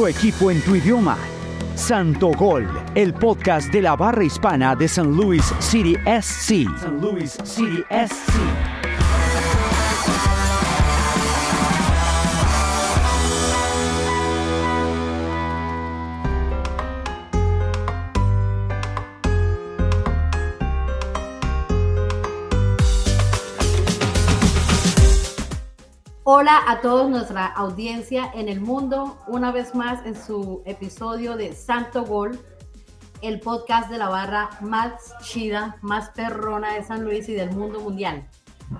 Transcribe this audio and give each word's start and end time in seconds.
nuestro 0.00 0.08
equipo 0.08 0.50
en 0.50 0.60
tu 0.62 0.74
idioma. 0.74 1.18
Santo 1.74 2.30
Gol, 2.30 2.68
el 2.94 3.12
podcast 3.12 3.70
de 3.72 3.82
la 3.82 3.96
barra 3.96 4.24
hispana 4.24 4.74
de 4.74 4.88
San 4.88 5.14
Luis 5.14 5.44
City 5.58 5.94
SC. 6.22 6.66
San 6.80 7.00
Luis 7.00 7.36
City 7.44 7.82
SC. 7.90 8.69
Hola 26.32 26.62
a 26.68 26.80
toda 26.80 27.08
nuestra 27.08 27.44
audiencia 27.44 28.30
en 28.36 28.48
el 28.48 28.60
mundo, 28.60 29.18
una 29.26 29.50
vez 29.50 29.74
más 29.74 30.06
en 30.06 30.14
su 30.14 30.62
episodio 30.64 31.36
de 31.36 31.52
Santo 31.54 32.04
Gol, 32.04 32.38
el 33.20 33.40
podcast 33.40 33.90
de 33.90 33.98
la 33.98 34.08
barra 34.08 34.48
más 34.60 35.12
chida, 35.22 35.76
más 35.82 36.10
perrona 36.10 36.74
de 36.74 36.84
San 36.84 37.02
Luis 37.02 37.28
y 37.28 37.34
del 37.34 37.50
mundo 37.50 37.80
mundial. 37.80 38.28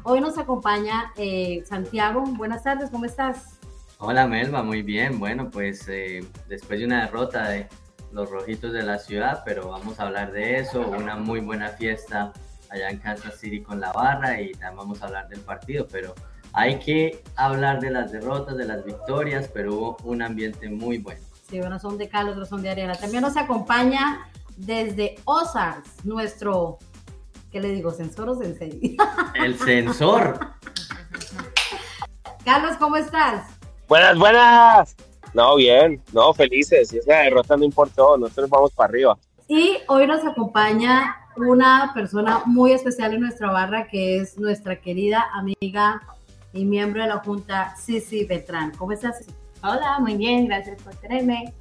Hoy 0.04 0.20
nos 0.20 0.38
acompaña 0.38 1.12
eh, 1.16 1.64
Santiago. 1.66 2.22
Buenas 2.22 2.62
tardes, 2.62 2.88
¿cómo 2.88 3.04
estás? 3.04 3.58
Hola 3.98 4.28
Melba, 4.28 4.62
muy 4.62 4.82
bien. 4.82 5.18
Bueno, 5.18 5.50
pues 5.50 5.88
eh, 5.88 6.24
después 6.48 6.78
de 6.78 6.86
una 6.86 7.06
derrota 7.06 7.48
de 7.48 7.66
los 8.12 8.30
rojitos 8.30 8.72
de 8.72 8.84
la 8.84 9.00
ciudad, 9.00 9.42
pero 9.44 9.70
vamos 9.70 9.98
a 9.98 10.04
hablar 10.04 10.30
de 10.30 10.60
eso, 10.60 10.82
una 10.88 11.16
muy 11.16 11.40
buena 11.40 11.70
fiesta 11.70 12.32
allá 12.68 12.90
en 12.90 12.98
Kansas 12.98 13.40
City 13.40 13.60
con 13.60 13.80
la 13.80 13.90
barra 13.90 14.40
y 14.40 14.52
también 14.52 14.76
vamos 14.76 15.02
a 15.02 15.06
hablar 15.06 15.28
del 15.28 15.40
partido, 15.40 15.88
pero 15.90 16.14
hay 16.52 16.78
que 16.78 17.22
hablar 17.36 17.80
de 17.80 17.90
las 17.90 18.12
derrotas, 18.12 18.56
de 18.56 18.64
las 18.64 18.84
victorias, 18.84 19.48
pero 19.52 19.74
hubo 19.74 19.96
un 20.04 20.22
ambiente 20.22 20.68
muy 20.68 20.98
bueno. 20.98 21.20
Sí, 21.48 21.58
bueno, 21.58 21.78
son 21.78 21.98
de 21.98 22.08
Carlos, 22.08 22.32
otros 22.32 22.48
son 22.48 22.62
de 22.62 22.70
Ariana. 22.70 22.94
También 22.94 23.22
nos 23.22 23.36
acompaña 23.36 24.28
desde 24.56 25.16
Ozarks, 25.24 26.04
nuestro, 26.04 26.78
¿qué 27.50 27.60
le 27.60 27.70
digo? 27.70 27.90
¿Sensor 27.90 28.28
o 28.30 28.34
sensei? 28.36 28.96
El 29.34 29.58
sensor. 29.58 30.38
Carlos, 32.44 32.76
¿cómo 32.78 32.96
estás? 32.96 33.46
Buenas, 33.88 34.18
buenas. 34.18 34.96
No, 35.34 35.56
bien, 35.56 36.02
no, 36.12 36.32
felices. 36.34 36.92
Y 36.92 36.98
esa 36.98 37.18
derrota 37.18 37.56
no 37.56 37.64
importó, 37.64 38.16
nosotros 38.16 38.50
vamos 38.50 38.72
para 38.72 38.88
arriba. 38.88 39.18
Y 39.48 39.78
hoy 39.88 40.06
nos 40.06 40.24
acompaña 40.24 41.16
una 41.36 41.92
persona 41.94 42.42
muy 42.46 42.72
especial 42.72 43.14
en 43.14 43.20
nuestra 43.20 43.50
barra, 43.50 43.86
que 43.88 44.18
es 44.18 44.38
nuestra 44.38 44.80
querida 44.80 45.28
amiga 45.32 46.02
y 46.52 46.64
miembro 46.64 47.02
de 47.02 47.08
la 47.08 47.18
Junta, 47.18 47.74
Cici 47.76 48.24
Beltrán. 48.24 48.72
¿Cómo 48.76 48.92
estás? 48.92 49.24
Hola, 49.62 49.98
muy 50.00 50.16
bien, 50.16 50.46
gracias 50.46 50.82
por 50.82 50.94
tenerme. 50.96 51.54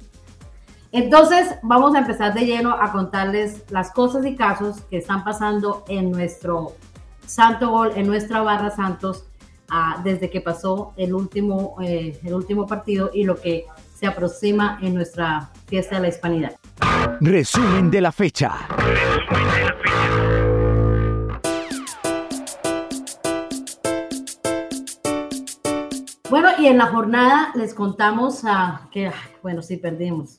Entonces, 0.92 1.54
vamos 1.62 1.94
a 1.94 1.98
empezar 1.98 2.34
de 2.34 2.44
lleno 2.46 2.72
a 2.72 2.90
contarles 2.90 3.64
las 3.70 3.92
cosas 3.92 4.26
y 4.26 4.34
casos 4.34 4.80
que 4.90 4.98
están 4.98 5.22
pasando 5.22 5.84
en 5.88 6.10
nuestro 6.10 6.74
Santo 7.26 7.70
Gol, 7.70 7.92
en 7.94 8.08
nuestra 8.08 8.42
barra 8.42 8.70
Santos, 8.70 9.24
ah, 9.68 10.00
desde 10.02 10.30
que 10.30 10.40
pasó 10.40 10.92
el 10.96 11.14
último, 11.14 11.76
eh, 11.80 12.18
el 12.24 12.34
último 12.34 12.66
partido 12.66 13.10
y 13.14 13.22
lo 13.22 13.36
que 13.36 13.66
se 13.94 14.06
aproxima 14.06 14.78
en 14.82 14.94
nuestra 14.94 15.50
fiesta 15.68 15.96
de 15.96 16.02
la 16.02 16.08
hispanidad. 16.08 16.56
Resumen 17.20 17.90
de 17.90 18.00
la 18.00 18.10
fecha. 18.10 18.52
Bueno, 26.30 26.48
y 26.60 26.68
en 26.68 26.78
la 26.78 26.86
jornada 26.86 27.50
les 27.56 27.74
contamos 27.74 28.44
a 28.44 28.88
que, 28.92 29.10
bueno, 29.42 29.62
sí 29.62 29.78
perdimos. 29.78 30.38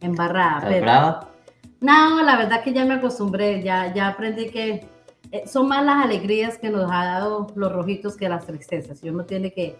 Embarrada. 0.00 0.62
Pero... 0.68 1.36
No, 1.80 2.22
la 2.22 2.36
verdad 2.36 2.62
que 2.62 2.72
ya 2.72 2.84
me 2.84 2.94
acostumbré, 2.94 3.60
ya, 3.60 3.92
ya 3.92 4.06
aprendí 4.06 4.50
que 4.50 4.86
eh, 5.32 5.42
son 5.48 5.66
más 5.66 5.84
las 5.84 6.04
alegrías 6.04 6.58
que 6.58 6.70
nos 6.70 6.88
ha 6.92 7.04
dado 7.06 7.48
los 7.56 7.72
rojitos 7.72 8.16
que 8.16 8.28
las 8.28 8.46
tristezas. 8.46 9.02
Y 9.02 9.10
uno 9.10 9.24
tiene 9.24 9.52
que 9.52 9.76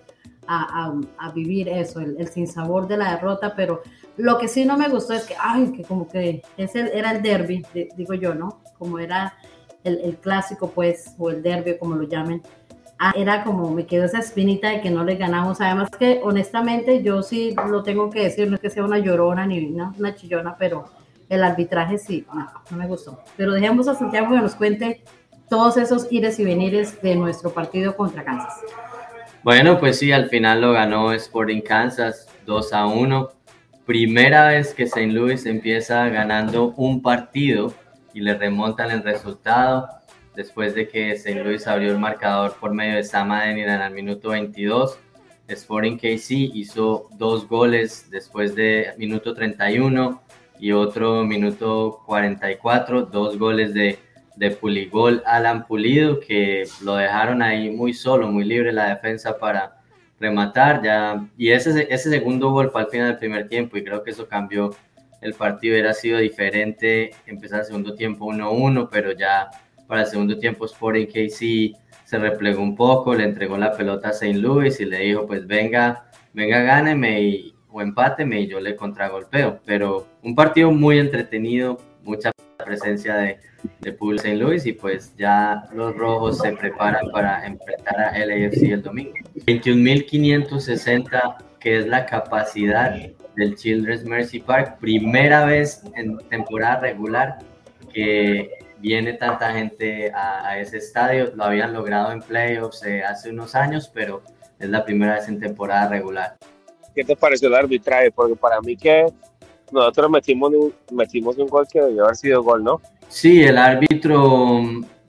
a, 0.48 0.93
vivir 1.32 1.69
eso, 1.69 2.00
el, 2.00 2.16
el 2.19 2.26
sinsabor 2.26 2.88
de 2.88 2.97
la 2.97 3.12
derrota, 3.12 3.54
pero 3.54 3.82
lo 4.16 4.38
que 4.38 4.49
sí 4.49 4.65
no 4.65 4.76
me 4.76 4.88
gustó 4.88 5.12
es 5.12 5.26
que, 5.26 5.37
ay, 5.38 5.70
que 5.70 5.84
como 5.84 6.09
que 6.09 6.43
ese 6.56 6.97
era 6.97 7.12
el 7.12 7.22
derby, 7.22 7.65
digo 7.97 8.15
yo, 8.15 8.34
¿no? 8.34 8.60
Como 8.78 8.99
era 8.99 9.34
el, 9.84 10.00
el 10.00 10.16
clásico, 10.16 10.70
pues, 10.70 11.15
o 11.19 11.31
el 11.31 11.41
derby, 11.41 11.78
como 11.78 11.94
lo 11.94 12.03
llamen 12.03 12.43
Ah, 12.98 13.12
era 13.14 13.44
como 13.44 13.70
me 13.70 13.84
quedó 13.84 14.04
esa 14.04 14.20
espinita 14.20 14.70
de 14.70 14.80
que 14.80 14.90
no 14.90 15.04
le 15.04 15.16
ganamos. 15.16 15.60
Además 15.60 15.90
que 15.98 16.20
honestamente 16.22 17.02
yo 17.02 17.22
sí 17.22 17.54
lo 17.68 17.82
tengo 17.82 18.08
que 18.10 18.22
decir, 18.22 18.48
no 18.48 18.54
es 18.54 18.60
que 18.60 18.70
sea 18.70 18.84
una 18.84 18.98
llorona 18.98 19.46
ni 19.46 19.66
una, 19.66 20.14
chillona, 20.14 20.56
pero 20.58 20.88
el 21.28 21.42
arbitraje 21.44 21.98
sí, 21.98 22.24
no, 22.32 22.48
no, 22.70 22.76
me 22.76 22.86
gustó. 22.86 23.20
Pero 23.36 23.52
dejemos 23.52 23.86
a 23.88 23.94
Santiago 23.94 24.30
que 24.30 24.40
nos 24.40 24.54
cuente 24.54 25.02
todos 25.50 25.76
esos 25.76 26.10
ires 26.10 26.38
y 26.38 26.44
venires 26.44 27.00
de 27.02 27.16
nuestro 27.16 27.50
partido 27.50 27.96
contra 27.96 28.24
Kansas. 28.24 28.60
Bueno, 29.42 29.78
pues 29.78 29.98
sí, 29.98 30.10
al 30.10 30.28
final 30.28 30.62
lo 30.62 30.72
ganó 30.72 31.12
Sporting 31.12 31.60
Kansas 31.60 32.28
2 32.46 32.72
a 32.72 32.86
1. 32.86 33.28
Primera 33.84 34.48
vez 34.48 34.74
que 34.74 34.84
St. 34.84 35.06
Louis 35.12 35.44
empieza 35.46 36.08
ganando 36.08 36.72
un 36.76 37.02
partido 37.02 37.72
y 38.14 38.20
le 38.20 38.34
remontan 38.34 38.90
el 38.90 39.02
resultado 39.02 39.86
después 40.36 40.74
de 40.74 40.86
que 40.86 41.12
St. 41.12 41.42
Louis 41.42 41.66
abrió 41.66 41.91
el 41.91 41.98
marcador 41.98 42.56
por 42.60 42.72
medio 42.72 42.97
de 42.97 43.04
Sam 43.04 43.32
en 43.32 43.69
al 43.69 43.92
minuto 43.92 44.28
22. 44.28 44.98
Sporting 45.48 45.97
KC 45.97 46.30
hizo 46.54 47.08
dos 47.12 47.48
goles 47.48 48.10
después 48.10 48.54
de 48.54 48.92
minuto 48.98 49.32
31 49.32 50.20
y 50.58 50.72
otro 50.72 51.25
minuto 51.25 52.02
44, 52.06 53.02
dos 53.02 53.38
goles 53.38 53.72
de, 53.72 53.98
de 54.36 54.50
Puligol 54.50 55.22
Alan 55.25 55.66
Pulido 55.66 56.20
que 56.20 56.64
lo 56.82 56.96
dejaron 56.96 57.42
ahí 57.42 57.70
muy 57.70 57.94
solo, 57.94 58.28
muy 58.28 58.44
libre 58.44 58.72
la 58.72 58.88
defensa 58.88 59.38
para 59.38 59.76
rematar 60.19 60.82
ya 60.82 61.26
y 61.36 61.50
ese, 61.50 61.96
segundo 61.96 62.50
gol 62.50 62.70
fue 62.70 62.82
al 62.82 62.88
final 62.88 63.08
del 63.08 63.19
primer 63.19 63.48
tiempo 63.48 63.76
y 63.76 63.84
creo 63.84 64.02
que 64.02 64.10
eso 64.10 64.26
cambió 64.26 64.75
el 65.20 65.34
partido, 65.34 65.75
hubiera 65.75 65.94
sido 65.94 66.19
diferente 66.19 67.12
empezar 67.26 67.60
el 67.60 67.66
segundo 67.66 67.94
tiempo 67.94 68.26
1-1 68.26 68.88
pero 68.91 69.12
ya 69.12 69.50
para 69.86 70.02
el 70.02 70.06
segundo 70.06 70.38
tiempo 70.38 70.64
Sporting 70.64 71.06
KC 71.06 71.76
se 72.04 72.19
replegó 72.19 72.62
un 72.62 72.76
poco, 72.76 73.14
le 73.14 73.24
entregó 73.24 73.56
la 73.58 73.76
pelota 73.76 74.08
a 74.08 74.12
St. 74.12 74.34
Louis 74.34 74.78
y 74.80 74.84
le 74.84 75.00
dijo, 75.00 75.26
pues 75.26 75.47
venga, 75.47 76.06
venga, 76.32 76.60
gáneme 76.60 77.20
y, 77.20 77.54
o 77.70 77.82
empáteme 77.82 78.41
y 78.41 78.46
yo 78.46 78.60
le 78.60 78.76
contragolpeo. 78.76 79.60
Pero 79.64 80.06
un 80.22 80.34
partido 80.34 80.70
muy 80.70 80.98
entretenido, 80.98 81.78
mucha 82.04 82.30
presencia 82.64 83.16
de, 83.16 83.38
de 83.80 83.92
Pool 83.92 84.16
St. 84.16 84.36
Louis 84.36 84.64
y 84.66 84.72
pues 84.72 85.14
ya 85.16 85.64
los 85.75 85.96
rojos 85.96 86.38
se 86.38 86.52
preparan 86.52 87.10
para 87.10 87.44
enfrentar 87.46 87.98
a 88.00 88.19
LAFC 88.19 88.62
el 88.72 88.82
domingo. 88.82 89.14
21.560, 89.46 91.36
que 91.58 91.78
es 91.78 91.86
la 91.86 92.06
capacidad 92.06 92.96
del 93.36 93.56
Children's 93.56 94.04
Mercy 94.04 94.38
Park, 94.41 94.78
primera 94.78 95.44
vez 95.44 95.82
en 95.94 96.19
temporada 96.28 96.80
regular 96.80 97.38
que 97.92 98.50
viene 98.78 99.14
tanta 99.14 99.53
gente 99.53 100.12
a, 100.14 100.59
ese 100.59 100.78
estadio. 100.78 101.32
Lo 101.34 101.44
habían 101.44 101.72
logrado 101.72 102.12
en 102.12 102.20
playoffs 102.20 102.84
eh, 102.84 103.03
hace 103.03 103.31
unos 103.31 103.54
años, 103.54 103.91
pero 103.92 104.22
es 104.59 104.69
la 104.69 104.84
primera 104.84 105.14
vez 105.14 105.28
en 105.28 105.41
temporada 105.41 105.88
regular. 105.88 106.37
¿Qué 106.94 107.04
te 107.04 107.16
pareció 107.16 107.48
el 107.48 107.54
arbitraje? 107.54 108.10
Porque 108.10 108.37
para 108.37 108.60
mí 108.60 108.76
que 108.76 109.06
nosotros 109.70 110.10
metimos 110.10 110.53
un, 110.53 110.75
metimos 110.92 111.37
un 111.37 111.48
gol 111.48 111.66
que 111.70 111.81
debió 111.81 112.04
haber 112.04 112.16
sido 112.16 112.42
gol, 112.42 112.64
¿no? 112.64 112.81
Sí, 113.09 113.42
el 113.42 113.59
árbitro, 113.59 114.62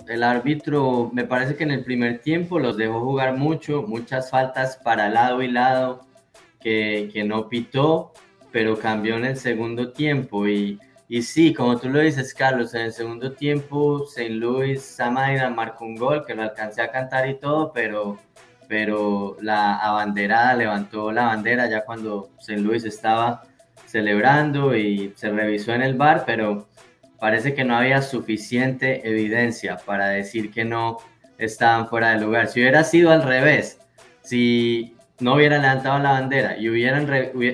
el 0.08 0.24
árbitro 0.24 1.10
me 1.14 1.24
parece 1.24 1.56
que 1.56 1.64
en 1.64 1.72
el 1.72 1.84
primer 1.84 2.20
tiempo 2.20 2.60
los 2.60 2.78
dejó 2.78 3.00
jugar 3.02 3.38
mucho, 3.38 3.84
muchas 3.84 4.30
faltas 4.30 4.78
para 4.84 5.10
lado 5.10 5.42
y 5.42 5.48
lado 5.48 6.02
que, 6.60 7.10
que 7.14 7.24
no 7.24 7.48
pitó, 7.48 8.14
pero 8.52 8.78
cambió 8.78 9.16
en 9.16 9.26
el 9.26 9.38
segundo 9.38 9.92
tiempo 9.92 10.48
y 10.48 10.80
y 11.10 11.22
sí, 11.22 11.54
como 11.54 11.78
tú 11.78 11.90
lo 11.90 12.00
dices, 12.00 12.34
Carlos, 12.34 12.74
en 12.74 12.82
el 12.82 12.94
segundo 12.94 13.32
tiempo, 13.32 14.04
St. 14.06 14.30
Louis, 14.30 14.82
Samaina 14.82 15.50
marcó 15.50 15.86
un 15.86 15.96
gol 15.96 16.26
que 16.26 16.36
lo 16.36 16.42
alcancé 16.44 16.82
a 16.82 16.92
cantar 16.92 17.30
y 17.30 17.36
todo, 17.36 17.72
pero, 17.74 18.18
pero 18.68 19.38
la 19.42 19.78
abanderada 19.78 20.54
levantó 20.56 21.12
la 21.14 21.28
bandera 21.28 21.70
ya 21.70 21.86
cuando 21.86 22.30
St. 22.40 22.60
Louis 22.60 22.84
estaba 22.84 23.44
celebrando 23.86 24.76
y 24.76 25.14
se 25.16 25.30
revisó 25.30 25.74
en 25.74 25.82
el 25.82 25.96
bar, 25.96 26.24
pero 26.26 26.68
parece 27.20 27.54
que 27.54 27.64
no 27.64 27.78
había 27.78 28.02
suficiente 28.02 29.08
evidencia 29.08 29.78
para 29.78 30.10
decir 30.10 30.52
que 30.52 30.66
no 30.66 30.98
estaban 31.38 31.88
fuera 31.88 32.10
de 32.12 32.20
lugar. 32.20 32.48
Si 32.48 32.60
hubiera 32.60 32.84
sido 32.84 33.12
al 33.12 33.24
revés, 33.24 33.80
si 34.24 34.94
no 35.20 35.36
hubieran 35.36 35.62
levantado 35.62 36.00
la 36.00 36.12
bandera 36.12 36.58
y 36.58 36.70
hubieran 36.70 37.10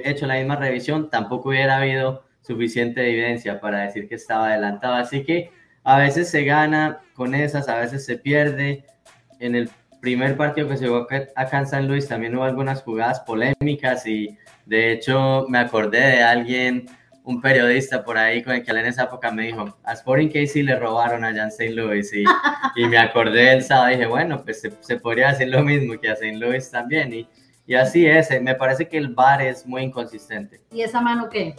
hecho 0.06 0.26
la 0.26 0.36
misma 0.36 0.56
revisión, 0.56 1.12
tampoco 1.12 1.50
hubiera 1.50 1.78
habido 1.78 2.24
suficiente 2.44 3.10
evidencia 3.10 3.60
para 3.60 3.80
decir 3.80 4.08
que 4.08 4.16
estaba 4.16 4.48
adelantado. 4.48 4.96
Así 4.96 5.24
que 5.24 5.50
a 5.84 5.98
veces 5.98 6.30
se 6.30 6.44
gana 6.44 7.02
con 7.14 7.34
esas, 7.34 7.68
a 7.68 7.80
veces 7.80 8.06
se 8.06 8.18
pierde. 8.18 8.86
En 9.40 9.56
el 9.56 9.70
primer 10.02 10.38
partido 10.38 10.68
que 10.68 10.78
se 10.78 10.88
jugó 10.88 11.08
acá 11.36 11.60
en 11.60 11.68
San 11.68 11.88
Luis 11.88 12.08
también 12.08 12.36
hubo 12.36 12.44
algunas 12.44 12.84
jugadas 12.84 13.22
polémicas 13.22 14.06
y 14.06 14.38
de 14.66 14.92
hecho 14.92 15.46
me 15.48 15.58
acordé 15.58 16.00
de 16.00 16.22
alguien, 16.22 16.86
un 17.24 17.40
periodista 17.40 18.04
por 18.04 18.18
ahí 18.18 18.44
con 18.44 18.54
el 18.54 18.64
que 18.66 18.72
en 18.72 18.80
esa 18.80 19.04
época 19.04 19.32
me 19.32 19.44
dijo, 19.44 19.78
a 19.84 19.94
Sporting 19.94 20.28
KC 20.28 20.64
le 20.64 20.78
robaron 20.78 21.24
allá 21.24 21.44
en 21.44 21.48
St. 21.48 21.72
Louis 21.74 22.12
y, 22.14 22.26
y 22.76 22.86
me 22.86 22.98
acordé 22.98 23.44
del 23.46 23.64
sábado 23.64 23.92
y 23.92 23.96
dije, 23.96 24.08
bueno, 24.08 24.44
pues 24.44 24.60
se, 24.60 24.72
se, 24.82 24.98
podría 24.98 25.30
decir 25.30 25.48
lo 25.48 25.64
mismo 25.64 25.98
que 26.00 26.10
a 26.10 26.14
St. 26.14 26.36
Louis 26.38 26.70
también 26.70 27.14
y, 27.14 27.28
y 27.66 27.76
así 27.76 28.06
es, 28.06 28.30
eh, 28.32 28.42
me 28.42 28.56
parece 28.56 28.90
que 28.90 28.98
el 28.98 29.08
VAR 29.10 29.42
es 29.42 29.66
muy 29.66 29.84
inconsistente. 29.84 30.60
¿Y 30.72 30.82
esa 30.82 31.00
mano 31.00 31.30
qué? 31.30 31.56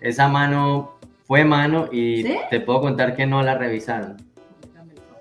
Esa 0.00 0.28
mano 0.28 0.98
fue 1.26 1.44
mano 1.44 1.88
y 1.92 2.24
te 2.50 2.60
puedo 2.60 2.80
contar 2.80 3.14
que 3.14 3.26
no 3.26 3.42
la 3.42 3.56
revisaron. 3.56 4.16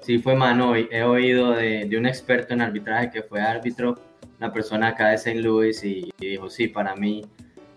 Sí, 0.02 0.20
fue 0.20 0.36
mano. 0.36 0.74
He 0.76 1.04
oído 1.04 1.52
de, 1.52 1.86
de, 1.86 1.98
un 1.98 2.06
experto 2.06 2.54
en 2.54 2.62
arbitraje 2.62 3.12
que 3.12 3.24
fue 3.24 3.42
árbitro, 3.42 3.96
una 4.40 4.54
persona 4.54 4.90
acá 4.90 5.10
de 5.10 5.16
St. 5.16 5.42
Louis, 5.42 5.84
y, 5.84 6.14
dijo, 6.18 6.50
sí, 6.50 6.68
para 6.68 6.96
mí 6.96 7.26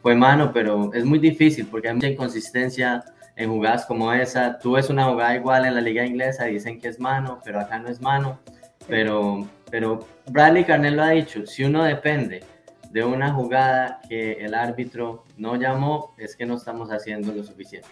fue 0.01 0.15
mano, 0.15 0.53
pero 0.53 0.93
es 0.95 1.05
muy 1.05 1.19
difícil 1.19 1.67
porque 1.67 1.89
hay 1.89 1.95
mucha 1.95 2.09
inconsistencia 2.09 3.03
en 3.35 3.51
jugadas 3.51 3.85
como 3.87 4.13
esa. 4.13 4.59
Tú 4.59 4.73
ves 4.73 4.91
una 4.91 5.07
jugada 5.07 5.35
igual 5.35 5.65
en 5.65 5.75
la 5.75 5.81
liga 5.81 6.07
inglesa 6.07 6.49
y 6.49 6.55
dicen 6.55 6.81
que 6.81 6.89
es 6.89 7.01
mano, 7.01 7.41
pero 7.45 7.59
acá 7.59 7.79
no 7.79 7.89
es 7.89 8.01
mano. 8.01 8.39
Pero, 8.87 9.49
pero 9.71 10.07
Bradley 10.31 10.65
Carnell 10.65 10.97
lo 10.97 11.03
ha 11.03 11.11
dicho, 11.11 11.45
si 11.47 11.65
uno 11.65 11.83
depende 11.85 12.45
de 12.91 13.05
una 13.05 13.33
jugada 13.33 14.01
que 14.09 14.33
el 14.33 14.55
árbitro 14.55 15.25
no 15.37 15.57
llamó, 15.57 16.15
es 16.19 16.37
que 16.37 16.45
no 16.45 16.57
estamos 16.57 16.91
haciendo 16.91 17.33
lo 17.33 17.43
suficiente. 17.43 17.89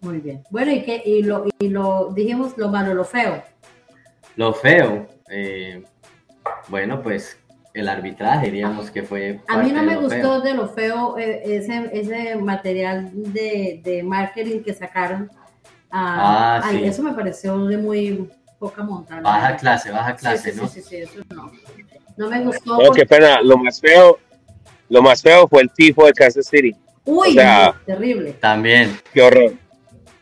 Muy 0.00 0.18
bien. 0.18 0.42
Bueno, 0.50 0.72
y, 0.72 0.82
que, 0.82 1.02
y, 1.04 1.22
lo, 1.22 1.46
y 1.58 1.68
lo 1.68 2.12
dijimos 2.14 2.56
lo 2.56 2.68
malo, 2.68 2.94
lo 2.94 3.04
feo. 3.04 3.42
Lo 4.36 4.52
feo, 4.52 5.06
eh, 5.28 5.84
bueno, 6.68 7.02
pues 7.02 7.38
el 7.74 7.88
arbitraje, 7.88 8.46
diríamos 8.46 8.90
que 8.90 9.02
fue. 9.02 9.40
A 9.46 9.58
mí 9.58 9.70
no 9.72 9.82
me 9.82 9.96
gustó 9.96 10.40
de 10.40 10.54
lo 10.54 10.68
feo 10.68 11.18
eh, 11.18 11.42
ese, 11.44 11.90
ese 11.92 12.36
material 12.36 13.10
de, 13.12 13.80
de 13.84 14.02
marketing 14.02 14.60
que 14.62 14.74
sacaron. 14.74 15.30
Ah, 15.90 16.60
ah 16.62 16.70
sí. 16.70 16.84
Eso 16.84 17.02
me 17.02 17.12
pareció 17.12 17.66
de 17.66 17.76
muy 17.76 18.30
poca 18.58 18.82
montaña. 18.82 19.22
Baja 19.22 19.56
clase, 19.56 19.90
baja 19.90 20.16
clase, 20.16 20.52
sí, 20.52 20.60
¿no? 20.60 20.68
Sí, 20.68 20.80
sí, 20.80 20.88
sí, 20.88 20.96
eso 20.96 21.20
no. 21.34 21.50
No 22.16 22.30
me 22.30 22.44
gustó. 22.44 22.82
No, 22.82 22.90
qué 22.92 23.06
pena. 23.06 23.40
Lo 23.42 23.56
más 23.56 23.80
feo, 23.80 24.18
lo 24.90 25.00
más 25.00 25.22
feo 25.22 25.48
fue 25.48 25.62
el 25.62 25.70
tifo 25.70 26.04
de 26.04 26.12
Kansas 26.12 26.46
City. 26.46 26.76
Uy, 27.04 27.30
o 27.30 27.32
sea, 27.32 27.80
terrible. 27.86 28.32
También. 28.34 28.98
Qué 29.14 29.22
horror. 29.22 29.52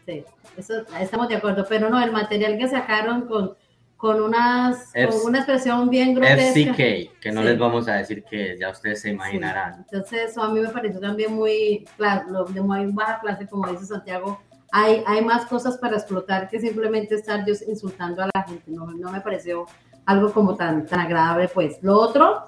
Sí, 0.06 0.24
eso 0.56 0.74
estamos 1.00 1.28
de 1.28 1.36
acuerdo. 1.36 1.66
Pero 1.68 1.88
no, 1.88 2.00
el 2.00 2.12
material 2.12 2.58
que 2.58 2.68
sacaron 2.68 3.22
con, 3.22 3.54
con, 3.96 4.20
unas, 4.20 4.92
con 4.92 5.22
una 5.24 5.38
expresión 5.38 5.88
bien 5.88 6.14
grotesca. 6.14 6.74
FCK, 6.74 7.18
que 7.18 7.32
no 7.32 7.40
sí. 7.40 7.48
les 7.48 7.58
vamos 7.58 7.88
a 7.88 7.94
decir 7.94 8.22
que 8.24 8.56
ya 8.60 8.70
ustedes 8.70 9.00
se 9.00 9.10
imaginarán. 9.10 9.76
Sí. 9.76 9.80
Entonces, 9.90 10.30
eso 10.30 10.42
a 10.42 10.50
mí 10.50 10.60
me 10.60 10.68
pareció 10.68 11.00
también 11.00 11.32
muy, 11.32 11.86
claro, 11.96 12.44
de 12.44 12.60
muy 12.60 12.86
baja 12.92 13.20
clase, 13.20 13.48
como 13.48 13.66
dice 13.68 13.86
Santiago. 13.86 14.38
Hay, 14.70 15.02
hay 15.06 15.24
más 15.24 15.46
cosas 15.46 15.78
para 15.78 15.96
explotar 15.96 16.46
que 16.50 16.60
simplemente 16.60 17.14
estar 17.14 17.42
yo 17.46 17.54
insultando 17.66 18.22
a 18.22 18.28
la 18.34 18.42
gente. 18.42 18.70
No, 18.70 18.86
no 18.86 19.10
me 19.10 19.22
pareció 19.22 19.64
algo 20.04 20.30
como 20.30 20.56
tan, 20.56 20.84
tan 20.86 21.00
agradable, 21.00 21.48
pues. 21.48 21.78
Lo 21.80 21.98
otro, 21.98 22.44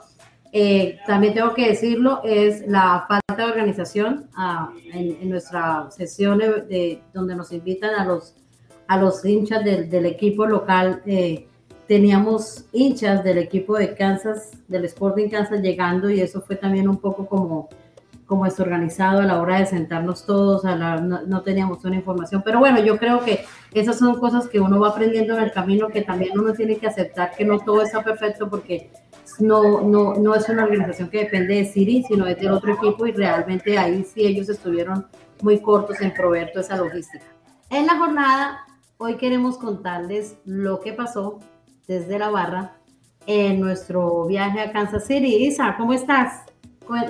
eh, 0.52 0.98
también 1.06 1.34
tengo 1.34 1.54
que 1.54 1.68
decirlo, 1.68 2.20
es 2.24 2.66
la 2.66 3.04
falta 3.06 3.44
de 3.44 3.50
organización 3.50 4.28
uh, 4.36 4.76
en, 4.92 5.16
en, 5.22 5.30
nuestra 5.30 5.88
sesión 5.90 6.38
de, 6.38 6.62
de, 6.62 7.02
donde 7.14 7.36
nos 7.36 7.52
invitan 7.52 7.94
a 7.94 8.04
los, 8.04 8.34
a 8.88 8.96
los 8.96 9.24
hinchas 9.24 9.64
del, 9.64 9.88
del 9.88 10.06
equipo 10.06 10.46
local. 10.46 11.02
Eh, 11.06 11.46
teníamos 11.86 12.64
hinchas 12.72 13.22
del 13.22 13.38
equipo 13.38 13.76
de 13.76 13.94
Kansas, 13.94 14.50
del 14.66 14.84
Sporting 14.86 15.28
Kansas 15.28 15.60
llegando 15.60 16.10
y 16.10 16.20
eso 16.20 16.40
fue 16.40 16.56
también 16.56 16.88
un 16.88 16.98
poco 16.98 17.26
como, 17.26 17.68
como 18.26 18.44
desorganizado 18.44 19.20
a 19.20 19.24
la 19.24 19.40
hora 19.40 19.60
de 19.60 19.66
sentarnos 19.66 20.26
todos, 20.26 20.64
a 20.64 20.74
la, 20.74 21.00
no, 21.00 21.22
no, 21.22 21.42
teníamos 21.42 21.84
una 21.84 21.96
información. 21.96 22.42
Pero 22.44 22.58
bueno, 22.58 22.80
yo 22.80 22.98
creo 22.98 23.20
que 23.20 23.44
esas 23.72 23.98
son 23.98 24.18
cosas 24.18 24.48
que 24.48 24.58
uno 24.58 24.80
va 24.80 24.88
aprendiendo 24.88 25.36
en 25.36 25.44
el 25.44 25.52
camino, 25.52 25.88
que 25.88 26.02
también 26.02 26.38
uno 26.38 26.52
tiene 26.52 26.76
que 26.76 26.88
aceptar 26.88 27.36
que 27.36 27.44
no 27.44 27.60
todo 27.60 27.82
está 27.82 28.02
perfecto 28.02 28.48
porque 28.48 28.90
no, 29.38 29.80
no, 29.82 30.14
no 30.14 30.34
es 30.34 30.48
una 30.48 30.64
organización 30.64 31.08
que 31.10 31.24
depende 31.24 31.54
de 31.56 31.64
Siri, 31.64 32.02
sino 32.04 32.26
es 32.26 32.38
del 32.38 32.52
otro 32.52 32.74
equipo 32.74 33.06
y 33.06 33.12
realmente 33.12 33.78
ahí 33.78 34.04
sí 34.04 34.26
ellos 34.26 34.48
estuvieron 34.48 35.06
muy 35.42 35.60
cortos 35.60 36.00
en 36.00 36.12
proveer 36.12 36.50
toda 36.52 36.64
esa 36.64 36.76
logística. 36.76 37.24
En 37.70 37.86
la 37.86 37.98
jornada, 37.98 38.66
hoy 38.98 39.16
queremos 39.16 39.58
contarles 39.58 40.36
lo 40.44 40.80
que 40.80 40.92
pasó 40.92 41.38
desde 41.86 42.18
la 42.18 42.30
barra 42.30 42.76
en 43.26 43.60
nuestro 43.60 44.26
viaje 44.26 44.60
a 44.60 44.72
Kansas 44.72 45.06
City. 45.06 45.46
Isa, 45.46 45.74
¿cómo 45.76 45.92
estás? 45.92 46.44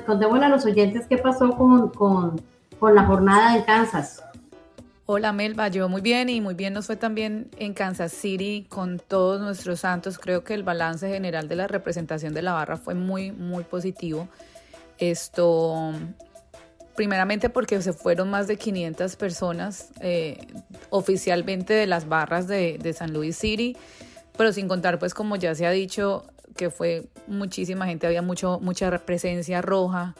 Contémosle 0.06 0.46
a 0.46 0.48
los 0.50 0.66
oyentes 0.66 1.06
qué 1.06 1.16
pasó 1.16 1.50
con, 1.56 1.90
con, 1.90 2.40
con 2.78 2.94
la 2.94 3.06
jornada 3.06 3.56
en 3.56 3.62
Kansas. 3.62 4.22
Hola 5.12 5.32
Melba, 5.32 5.66
yo 5.66 5.88
muy 5.88 6.02
bien 6.02 6.28
y 6.28 6.40
muy 6.40 6.54
bien 6.54 6.72
nos 6.72 6.86
fue 6.86 6.94
también 6.94 7.50
en 7.56 7.74
Kansas 7.74 8.12
City 8.12 8.64
con 8.68 9.00
todos 9.00 9.40
nuestros 9.40 9.80
santos. 9.80 10.20
Creo 10.20 10.44
que 10.44 10.54
el 10.54 10.62
balance 10.62 11.08
general 11.08 11.48
de 11.48 11.56
la 11.56 11.66
representación 11.66 12.32
de 12.32 12.42
la 12.42 12.52
barra 12.52 12.76
fue 12.76 12.94
muy, 12.94 13.32
muy 13.32 13.64
positivo. 13.64 14.28
Esto, 14.98 15.94
primeramente 16.94 17.50
porque 17.50 17.82
se 17.82 17.92
fueron 17.92 18.30
más 18.30 18.46
de 18.46 18.56
500 18.56 19.16
personas 19.16 19.88
eh, 20.00 20.46
oficialmente 20.90 21.74
de 21.74 21.88
las 21.88 22.08
barras 22.08 22.46
de, 22.46 22.78
de 22.78 22.92
San 22.92 23.12
Luis 23.12 23.36
City, 23.36 23.76
pero 24.38 24.52
sin 24.52 24.68
contar, 24.68 25.00
pues 25.00 25.12
como 25.12 25.34
ya 25.34 25.56
se 25.56 25.66
ha 25.66 25.72
dicho, 25.72 26.24
que 26.54 26.70
fue 26.70 27.08
muchísima 27.26 27.86
gente, 27.86 28.06
había 28.06 28.22
mucho, 28.22 28.60
mucha 28.60 28.96
presencia 28.98 29.60
roja 29.60 30.14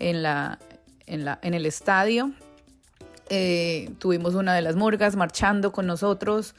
en, 0.00 0.24
la, 0.24 0.58
en, 1.06 1.24
la, 1.24 1.38
en 1.40 1.54
el 1.54 1.66
estadio. 1.66 2.32
Eh, 3.30 3.90
tuvimos 3.98 4.34
una 4.34 4.54
de 4.54 4.62
las 4.62 4.76
murgas 4.76 5.16
marchando 5.16 5.72
con 5.72 5.86
nosotros. 5.86 6.54